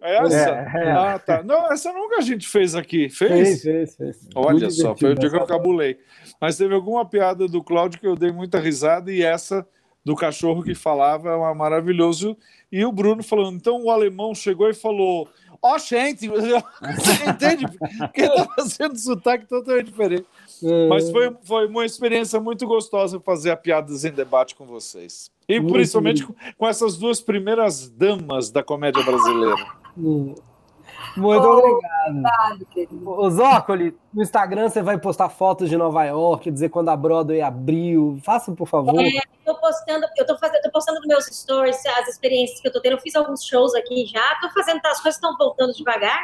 Essa? 0.00 0.50
É, 0.50 0.72
é. 0.76 0.92
Ah, 0.92 1.18
tá. 1.18 1.42
Não, 1.42 1.72
essa 1.72 1.92
nunca 1.92 2.18
a 2.18 2.20
gente 2.20 2.48
fez 2.48 2.74
aqui. 2.74 3.08
Fez? 3.08 3.62
Fez, 3.62 3.62
fez, 3.62 3.96
fez. 3.96 4.28
Olha 4.34 4.50
Muito 4.52 4.70
só, 4.72 4.96
foi 4.96 5.12
o 5.12 5.14
dia 5.14 5.30
que 5.30 5.36
eu 5.36 5.46
cabulei. 5.46 5.98
Mas 6.40 6.56
teve 6.56 6.74
alguma 6.74 7.04
piada 7.04 7.46
do 7.46 7.62
Cláudio 7.62 8.00
que 8.00 8.06
eu 8.06 8.16
dei 8.16 8.32
muita 8.32 8.58
risada 8.58 9.12
e 9.12 9.22
essa 9.22 9.66
do 10.04 10.14
cachorro 10.14 10.62
que 10.62 10.74
falava 10.74 11.30
é 11.30 11.34
uma 11.34 11.54
maravilhoso. 11.54 12.36
E 12.70 12.84
o 12.84 12.92
Bruno 12.92 13.22
falando, 13.22 13.56
então 13.56 13.82
o 13.82 13.90
alemão 13.90 14.34
chegou 14.34 14.68
e 14.68 14.74
falou: 14.74 15.28
Ó, 15.62 15.76
oh, 15.76 15.78
gente, 15.78 16.28
você 16.28 17.30
entende? 17.30 17.66
Porque 17.98 18.20
ele 18.20 18.34
tá 18.34 18.46
fazendo 18.54 18.98
sotaque 18.98 19.46
totalmente 19.46 19.86
diferente. 19.86 20.26
É. 20.62 20.88
Mas 20.88 21.10
foi, 21.10 21.34
foi 21.42 21.66
uma 21.66 21.86
experiência 21.86 22.38
muito 22.38 22.66
gostosa 22.66 23.18
fazer 23.18 23.50
a 23.50 23.56
Piadas 23.56 24.04
em 24.04 24.12
Debate 24.12 24.54
com 24.54 24.66
vocês. 24.66 25.30
E 25.48 25.58
muito 25.58 25.72
principalmente 25.72 26.26
com, 26.26 26.34
com, 26.58 26.68
essas 26.68 26.98
duas 26.98 27.20
primeiras 27.20 27.88
damas 27.88 28.50
da 28.50 28.62
comédia 28.62 29.02
brasileira. 29.02 29.83
Muito 29.96 31.46
oh, 31.46 31.58
obrigado. 31.58 33.00
O 33.04 33.30
Zócoli, 33.30 33.96
no 34.12 34.22
Instagram 34.22 34.68
você 34.68 34.82
vai 34.82 34.98
postar 34.98 35.28
fotos 35.28 35.68
de 35.68 35.76
Nova 35.76 36.04
York, 36.04 36.50
dizer 36.50 36.68
quando 36.68 36.88
a 36.88 36.96
Broadway 36.96 37.40
abriu. 37.40 38.18
Faça, 38.22 38.52
por 38.52 38.66
favor. 38.66 39.00
É, 39.00 39.08
eu 39.08 39.22
tô 39.44 39.54
postando, 39.60 40.06
eu 40.16 40.26
tô 40.26 40.36
fazendo, 40.36 40.62
tô 40.62 40.70
postando 40.70 40.98
nos 40.98 41.06
meus 41.06 41.26
stories 41.26 41.84
as 41.86 42.08
experiências 42.08 42.60
que 42.60 42.68
eu 42.68 42.72
tô 42.72 42.80
tendo. 42.80 42.92
Eu 42.92 43.00
fiz 43.00 43.14
alguns 43.14 43.44
shows 43.44 43.74
aqui 43.74 44.06
já, 44.06 44.38
tô 44.40 44.50
fazendo, 44.50 44.80
as 44.84 45.00
coisas 45.00 45.14
estão 45.14 45.36
voltando 45.36 45.72
devagar. 45.72 46.22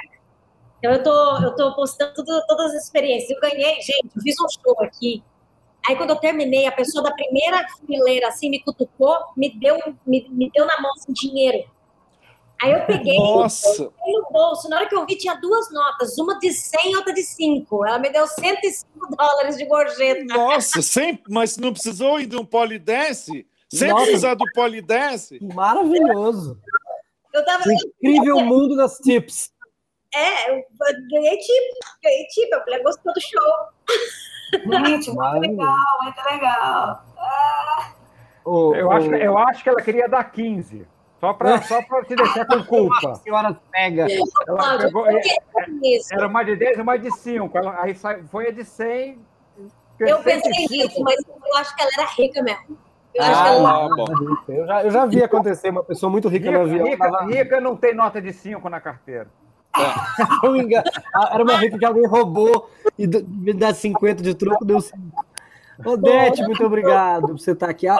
Então 0.78 0.92
eu 0.92 1.02
tô, 1.02 1.37
eu 1.42 1.54
tô 1.54 1.74
postando 1.74 2.12
tudo, 2.14 2.42
todas 2.46 2.74
as 2.74 2.85
experiências. 2.85 3.30
Eu 3.30 3.40
ganhei, 3.40 3.80
gente, 3.80 4.11
eu 4.16 4.22
fiz 4.22 4.35
um 4.40 4.48
show 4.48 4.76
aqui. 4.83 5.22
Aí 5.88 5.96
quando 5.96 6.11
eu 6.11 6.16
terminei, 6.16 6.66
a 6.66 6.72
pessoa 6.72 7.02
da 7.02 7.12
primeira 7.12 7.64
fileira 7.87 8.28
assim 8.28 8.50
me 8.50 8.62
cutucou, 8.62 9.16
me 9.37 9.50
deu, 9.59 9.78
me, 10.06 10.28
me 10.28 10.50
deu 10.50 10.66
na 10.66 10.80
mão 10.80 10.90
assim, 10.96 11.12
dinheiro. 11.12 11.64
Aí 12.62 12.72
eu 12.72 12.84
peguei, 12.84 13.16
Nossa. 13.16 13.84
Eu 13.84 13.92
no 14.22 14.28
bolso. 14.30 14.68
Na 14.68 14.76
hora 14.76 14.88
que 14.88 14.94
eu 14.94 15.06
vi, 15.06 15.16
tinha 15.16 15.34
duas 15.34 15.72
notas, 15.72 16.18
uma 16.18 16.38
de 16.38 16.52
100 16.52 16.92
e 16.92 16.96
outra 16.96 17.14
de 17.14 17.22
5. 17.22 17.86
Ela 17.86 17.98
me 17.98 18.10
deu 18.10 18.26
105 18.26 19.16
dólares 19.16 19.56
de 19.56 19.64
gorjeta. 19.64 20.24
Nossa, 20.24 20.82
sem, 20.82 21.22
mas 21.28 21.56
não 21.56 21.72
precisou 21.72 22.20
ir 22.20 22.26
de 22.26 22.36
um 22.36 22.44
polidense? 22.44 23.46
Sem 23.68 23.88
Nossa. 23.88 24.04
precisar 24.04 24.34
do 24.34 24.44
polidense? 24.52 25.38
Maravilhoso. 25.54 26.58
Eu 27.32 27.44
tava... 27.44 27.64
Incrível 28.02 28.40
mundo 28.40 28.76
das 28.76 28.98
tips. 28.98 29.52
É, 30.12 30.50
eu 30.50 30.64
ganhei 31.10 31.38
tip, 31.38 31.64
ganhei 32.02 32.26
tip. 32.26 32.50
Eu 32.52 32.60
falei, 32.64 32.82
gostou 32.82 33.12
do 33.12 33.20
show. 33.20 33.70
Gente, 34.52 35.10
muito 35.12 35.38
legal, 35.38 35.76
muito 36.02 36.24
legal. 36.30 37.04
Ah. 37.16 37.92
eu, 38.44 38.90
Acho, 38.90 39.14
eu 39.14 39.38
acho 39.38 39.62
que 39.62 39.68
ela 39.68 39.80
queria 39.80 40.08
dar 40.08 40.24
15. 40.24 40.86
Só 41.20 41.35
para 41.35 41.61
só 41.62 41.83
te 42.04 42.16
deixar 42.16 42.46
com 42.46 42.64
culpa. 42.64 43.11
A 43.11 43.14
senhora 43.16 43.61
pega. 43.70 44.06
Ela 44.48 44.78
pegou, 44.78 45.06
é, 45.06 45.20
era 46.12 46.28
mais 46.28 46.46
de 46.46 46.56
10 46.56 46.78
e 46.78 46.83
mais 46.83 47.02
de 47.02 47.11
5. 47.12 47.56
Ela, 47.56 47.83
aí 47.83 47.94
foi 48.30 48.48
a 48.48 48.50
de 48.50 48.64
100. 48.64 49.18
Eu 50.00 50.22
pensei 50.22 50.66
nisso, 50.70 51.02
mas 51.04 51.16
eu 51.26 51.56
acho 51.59 51.76
que 51.76 51.83
ela 51.83 51.90
era 51.98 52.09
rica 52.12 52.42
mesmo. 52.42 52.78
Eu, 53.14 53.24
ah, 53.24 53.48
ela... 53.48 53.88
bom. 53.96 54.06
eu, 54.48 54.66
já, 54.66 54.85
eu 54.85 54.90
já 54.90 55.04
vi 55.04 55.22
acontecer 55.22 55.68
uma 55.68 55.83
pessoa 55.83 56.11
muito 56.11 56.28
rica, 56.28 56.46
rica 56.46 56.59
no 56.59 56.64
avião. 56.64 56.87
Rica, 56.87 57.24
rica 57.26 57.61
não 57.61 57.76
tem 57.76 57.94
nota 57.94 58.22
de 58.22 58.33
5 58.33 58.66
na 58.68 58.80
carteira. 58.80 59.28
É. 59.76 59.83
Era 61.35 61.42
uma 61.42 61.56
rica 61.56 61.78
que 61.78 61.85
alguém 61.85 62.06
roubou 62.06 62.70
e 62.98 63.06
me 63.06 63.52
dá 63.52 63.74
50 63.74 64.22
de 64.22 64.35
troco, 64.35 64.64
deu 64.64 64.80
5. 64.80 64.96
Odete, 65.84 66.42
muito 66.42 66.64
obrigado 66.66 67.28
por 67.28 67.38
você 67.38 67.52
estar 67.52 67.66
tá 67.66 67.72
aqui. 67.72 67.88
Ah, 67.88 67.98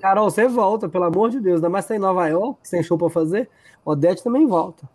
Carol, 0.00 0.30
você 0.30 0.48
volta, 0.48 0.88
pelo 0.88 1.04
amor 1.04 1.30
de 1.30 1.40
Deus. 1.40 1.56
Ainda 1.56 1.68
mais 1.68 1.84
você 1.84 1.94
tá 1.94 1.96
em 1.96 2.00
Nova 2.00 2.26
York, 2.28 2.58
sem 2.62 2.82
show 2.82 2.98
para 2.98 3.10
fazer. 3.10 3.48
Odete 3.84 4.22
também 4.22 4.46
volta. 4.46 4.88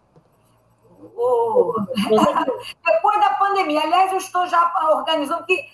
Oh. 1.15 1.73
Depois 2.85 3.19
da 3.19 3.29
pandemia, 3.39 3.81
aliás, 3.81 4.11
eu 4.11 4.17
estou 4.17 4.47
já 4.47 4.71
organizando 4.95 5.45
que 5.45 5.65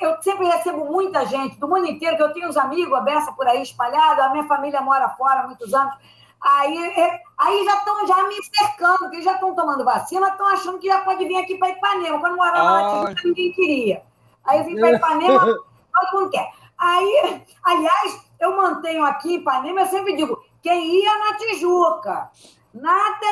eu 0.00 0.22
sempre 0.22 0.46
recebo 0.46 0.86
muita 0.86 1.26
gente 1.26 1.58
do 1.58 1.68
mundo 1.68 1.86
inteiro, 1.86 2.16
que 2.16 2.22
eu 2.22 2.32
tenho 2.32 2.48
os 2.48 2.56
amigos, 2.56 2.94
a 2.94 3.00
Bessa 3.00 3.32
por 3.32 3.46
aí 3.46 3.62
espalhada, 3.62 4.24
a 4.24 4.30
minha 4.30 4.44
família 4.44 4.80
mora 4.80 5.10
fora 5.10 5.40
há 5.40 5.46
muitos 5.46 5.72
anos. 5.74 5.94
Aí, 6.40 6.76
é, 6.76 7.20
aí 7.38 7.64
já 7.64 7.76
estão 7.76 8.06
já 8.06 8.26
me 8.26 8.34
cercando, 8.42 8.98
porque 8.98 9.22
já 9.22 9.34
estão 9.34 9.54
tomando 9.54 9.84
vacina, 9.84 10.28
estão 10.28 10.46
achando 10.48 10.78
que 10.78 10.88
já 10.88 11.00
pode 11.00 11.24
vir 11.24 11.36
aqui 11.36 11.56
para 11.56 11.70
Ipanema. 11.70 12.18
Quando 12.18 12.36
morava 12.36 12.78
ah. 12.78 13.04
Tijuca, 13.04 13.28
ninguém 13.28 13.52
queria. 13.52 14.02
Aí 14.44 14.58
eu 14.58 14.64
vim 14.64 14.76
para 14.76 14.92
Ipanema, 14.92 15.40
todo 15.46 16.20
mundo 16.20 16.30
quer. 16.30 16.50
Aí, 16.78 17.44
aliás, 17.64 18.26
eu 18.40 18.56
mantenho 18.56 19.04
aqui 19.04 19.34
em 19.34 19.36
Ipanema, 19.38 19.82
eu 19.82 19.86
sempre 19.86 20.16
digo, 20.16 20.42
quem 20.62 21.02
ia 21.02 21.18
na 21.18 21.36
Tijuca, 21.36 22.30
nada, 22.74 23.26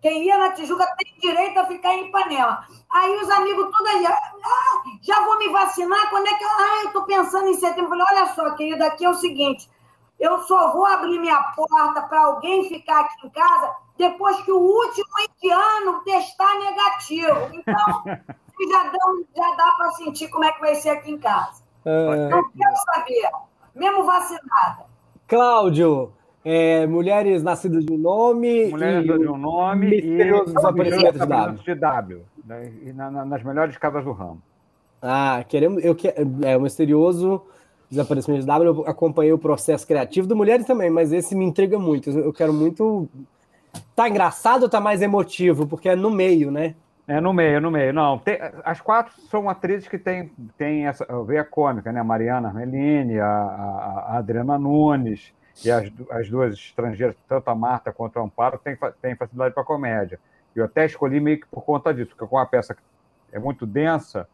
quem 0.00 0.24
ia 0.24 0.36
na 0.36 0.52
Tijuca 0.52 0.86
tem 0.96 1.14
direito 1.20 1.58
a 1.58 1.66
ficar 1.66 1.94
em 1.94 2.08
Ipanema. 2.08 2.66
Aí 2.90 3.16
os 3.16 3.30
amigos 3.30 3.70
tudo 3.76 3.88
aí, 3.88 4.06
ah, 4.06 4.82
já 5.02 5.24
vou 5.24 5.38
me 5.38 5.48
vacinar, 5.48 6.10
quando 6.10 6.26
é 6.26 6.34
que 6.34 6.44
eu... 6.44 6.48
Ah, 6.48 6.80
eu 6.82 6.86
estou 6.86 7.02
pensando 7.04 7.48
em 7.48 7.54
setembro. 7.54 7.84
Eu 7.84 7.88
falei, 7.88 8.06
olha 8.10 8.34
só, 8.34 8.50
querido, 8.56 8.82
aqui 8.84 9.04
é 9.04 9.10
o 9.10 9.14
seguinte, 9.14 9.68
eu 10.18 10.40
só 10.40 10.72
vou 10.72 10.84
abrir 10.84 11.18
minha 11.20 11.40
porta 11.54 12.02
para 12.02 12.24
alguém 12.24 12.68
ficar 12.68 13.00
aqui 13.00 13.26
em 13.26 13.30
casa 13.30 13.76
depois 13.96 14.40
que 14.42 14.50
o 14.50 14.58
último 14.58 15.06
indiano 15.36 16.02
testar 16.04 16.54
negativo. 16.58 17.50
Então, 17.52 18.02
já, 18.66 18.82
dão, 18.84 19.24
já 19.36 19.56
dá 19.56 19.72
para 19.76 19.90
sentir 19.92 20.28
como 20.28 20.44
é 20.44 20.52
que 20.52 20.60
vai 20.60 20.74
ser 20.74 20.90
aqui 20.90 21.10
em 21.10 21.18
casa. 21.18 21.62
É... 21.84 22.28
Não 22.28 22.50
quero 22.50 22.76
saber, 22.94 23.30
mesmo 23.74 24.04
vacinada. 24.04 24.86
Cláudio, 25.26 26.12
é, 26.44 26.86
mulheres 26.86 27.42
nascidas 27.42 27.84
de 27.84 27.92
um 27.92 27.98
nome. 27.98 28.70
Mulheres 28.70 29.06
nascidas 29.06 29.20
de 29.20 29.28
um 29.28 29.36
nome 29.36 29.90
misteriosos 29.90 30.54
desaparecimentos 30.54 31.20
de 31.20 31.26
W. 31.26 31.62
De 31.62 31.74
w 31.74 32.24
né, 32.44 32.72
e 32.82 32.92
na, 32.92 33.10
na, 33.10 33.24
nas 33.24 33.42
melhores 33.42 33.76
casas 33.76 34.04
do 34.04 34.12
ramo. 34.12 34.42
Ah, 35.00 35.44
queremos. 35.46 35.84
Eu, 35.84 35.96
é, 36.42 36.56
o 36.56 36.60
misterioso 36.60 37.42
Desaparecimento 37.90 38.42
de 38.42 38.46
W, 38.46 38.66
eu 38.66 38.86
acompanhei 38.86 39.32
o 39.32 39.38
processo 39.38 39.86
criativo 39.86 40.28
do 40.28 40.36
Mulheres 40.36 40.66
também, 40.66 40.90
mas 40.90 41.10
esse 41.10 41.34
me 41.34 41.44
intriga 41.44 41.78
muito. 41.78 42.10
Eu 42.10 42.32
quero 42.34 42.52
muito. 42.52 43.08
Tá 43.96 44.08
engraçado 44.08 44.64
ou 44.64 44.68
tá 44.68 44.78
mais 44.78 45.00
emotivo? 45.00 45.66
Porque 45.66 45.88
é 45.88 45.96
no 45.96 46.10
meio, 46.10 46.50
né? 46.50 46.74
É 47.08 47.22
no 47.22 47.32
meio, 47.32 47.58
no 47.58 47.70
meio. 47.70 47.90
Não, 47.90 48.18
tem, 48.18 48.38
as 48.62 48.82
quatro 48.82 49.18
são 49.30 49.48
atrizes 49.48 49.88
que 49.88 49.96
têm 49.98 50.30
tem 50.58 50.86
essa 50.86 51.06
veia 51.24 51.42
cômica, 51.42 51.90
né? 51.90 52.00
A 52.00 52.04
Mariana 52.04 52.48
Armelini, 52.48 53.18
a, 53.18 53.26
a, 53.26 54.04
a, 54.08 54.18
Adriana 54.18 54.58
Nunes 54.58 55.32
e 55.64 55.70
as, 55.70 55.90
as 56.10 56.28
duas 56.28 56.52
estrangeiras, 56.52 57.16
tanto 57.26 57.48
a 57.48 57.54
Marta 57.54 57.90
quanto 57.92 58.18
a 58.18 58.22
Amparo, 58.22 58.58
têm, 58.58 58.76
têm 59.00 59.16
facilidade 59.16 59.54
para 59.54 59.64
comédia. 59.64 60.20
Eu 60.54 60.66
até 60.66 60.84
escolhi 60.84 61.18
meio 61.18 61.40
que 61.40 61.46
por 61.46 61.64
conta 61.64 61.94
disso, 61.94 62.10
porque 62.10 62.26
com 62.26 62.36
a 62.36 62.44
peça 62.44 62.76
é 63.32 63.38
muito 63.38 63.64
densa, 63.64 64.28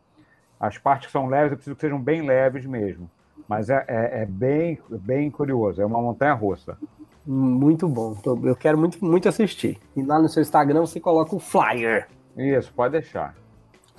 as 0.59 0.77
partes 0.77 1.07
que 1.07 1.13
são 1.13 1.27
leves, 1.27 1.53
eu 1.53 1.57
preciso 1.57 1.77
que 1.77 1.81
sejam 1.81 2.01
bem 2.01 2.23
leves 2.23 2.67
mesmo. 2.67 3.09
Mas 3.49 3.71
é, 3.71 3.85
é, 3.87 4.23
é 4.23 4.27
bem, 4.27 4.81
bem 4.91 5.31
curioso, 5.31 5.81
é 5.81 5.87
uma 5.87 6.03
montanha 6.03 6.33
russa. 6.33 6.77
Muito 7.25 7.89
bom. 7.89 8.17
Eu 8.43 8.57
quero 8.57 8.77
muito, 8.77 9.03
muito 9.05 9.29
assistir. 9.29 9.79
E 9.97 10.03
lá 10.03 10.19
no 10.19 10.29
seu 10.29 10.43
Instagram 10.43 10.81
você 10.81 10.99
coloca 10.99 11.35
o 11.37 11.39
flyer. 11.39 12.09
Isso, 12.37 12.73
pode 12.75 12.93
deixar. 12.93 13.35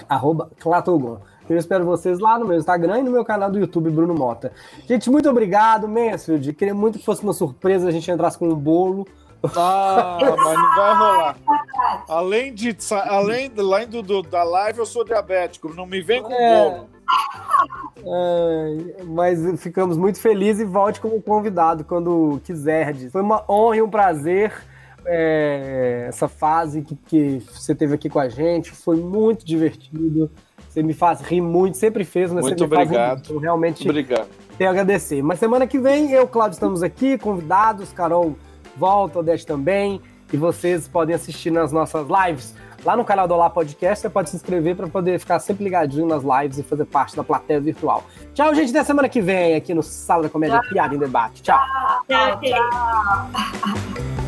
Arroba 0.10 0.50
Clatogon. 0.60 1.20
Eu 1.48 1.58
espero 1.58 1.86
vocês 1.86 2.20
lá 2.20 2.40
no 2.40 2.46
meu 2.46 2.58
Instagram 2.58 3.00
e 3.00 3.04
no 3.04 3.12
meu 3.12 3.24
canal 3.24 3.52
do 3.52 3.60
YouTube, 3.60 3.90
Bruno 3.92 4.16
Mota. 4.16 4.52
Gente, 4.88 5.10
muito 5.10 5.30
obrigado, 5.30 5.88
Mansfield. 5.88 6.54
Queria 6.54 6.74
muito 6.74 6.98
que 6.98 7.06
fosse 7.06 7.24
uma 7.24 7.34
surpresa 7.34 7.88
a 7.88 7.92
gente 7.92 8.10
entrasse 8.10 8.38
com 8.38 8.48
um 8.48 8.56
bolo. 8.56 9.08
Ah, 9.56 10.18
mas 10.38 10.58
não 10.58 10.76
vai 10.76 10.96
rolar. 10.96 11.38
Além, 12.10 12.54
de, 12.54 12.76
além, 13.08 13.52
além 13.58 13.88
do, 13.88 14.02
do, 14.02 14.22
da 14.24 14.44
live, 14.44 14.80
eu 14.80 14.86
sou 14.88 15.06
diabético. 15.06 15.72
Não 15.74 15.86
me 15.86 16.02
vem 16.02 16.24
com 16.24 16.34
é. 16.34 16.64
bolo. 16.64 16.90
É, 18.08 19.04
mas 19.04 19.62
ficamos 19.62 19.98
muito 19.98 20.20
felizes 20.20 20.62
e 20.62 20.66
volte 20.66 21.00
como 21.00 21.22
convidado 21.22 21.84
quando 21.84 22.42
quiser. 22.44 22.96
Foi 23.12 23.22
uma 23.22 23.44
honra 23.48 23.78
e 23.78 23.82
um 23.84 23.90
prazer 23.90 24.52
é, 25.06 26.06
essa 26.08 26.28
fase 26.28 26.82
que, 26.82 26.96
que 26.96 27.44
você 27.52 27.74
teve 27.74 27.96
aqui 27.96 28.10
com 28.10 28.20
a 28.20 28.30
gente. 28.30 28.72
Foi 28.72 28.98
muito 28.98 29.46
divertido. 29.46 30.30
Você 30.70 30.84
me 30.84 30.94
faz 30.94 31.22
rir 31.22 31.42
muito, 31.42 31.78
sempre 31.78 32.04
fez, 32.04 32.32
mas 32.32 32.44
muito 32.44 32.58
você 32.58 32.68
me 32.68 32.74
obrigado. 32.76 33.30
muito. 33.30 33.38
Realmente 33.40 33.90
obrigado. 33.90 34.28
tenho 34.58 34.70
a 34.70 34.74
agradecer. 34.74 35.22
Mas 35.22 35.40
semana 35.40 35.66
que 35.66 35.80
vem, 35.80 36.12
eu, 36.12 36.28
Cláudio, 36.28 36.54
estamos 36.54 36.84
aqui, 36.84 37.18
convidados. 37.18 37.94
Carol 37.94 38.36
volta, 38.76 39.20
Odete 39.20 39.46
também. 39.46 40.02
E 40.34 40.38
vocês 40.38 40.88
podem 40.88 41.16
assistir 41.16 41.52
nas 41.52 41.72
nossas 41.72 42.08
lives 42.08 42.56
Lá 42.86 42.96
no 42.96 43.04
canal 43.04 43.28
do 43.28 43.34
Olá 43.34 43.50
Podcast, 43.50 44.04
você 44.04 44.10
pode 44.12 44.30
se 44.30 44.36
inscrever 44.36 44.76
para 44.76 44.88
poder 44.88 45.20
ficar 45.20 45.40
sempre 45.40 45.64
ligadinho 45.64 46.06
nas 46.06 46.22
lives 46.24 46.60
e 46.60 46.64
fazer 46.64 46.86
parte 46.86 47.16
da 47.16 47.24
plateia 47.24 47.60
virtual. 47.60 48.04
Tchau, 48.36 48.54
gente, 48.54 48.70
até 48.70 48.84
semana 48.84 49.10
que 49.10 49.22
vem 49.22 49.56
aqui 49.56 49.74
no 49.74 49.82
Sala 49.82 50.24
da 50.24 50.30
Comédia 50.30 50.62
Piada 50.70 50.94
em 50.94 51.00
Debate. 51.00 51.42
Tchau. 51.42 51.60
Tchau, 52.08 52.40
tchau. 52.42 54.16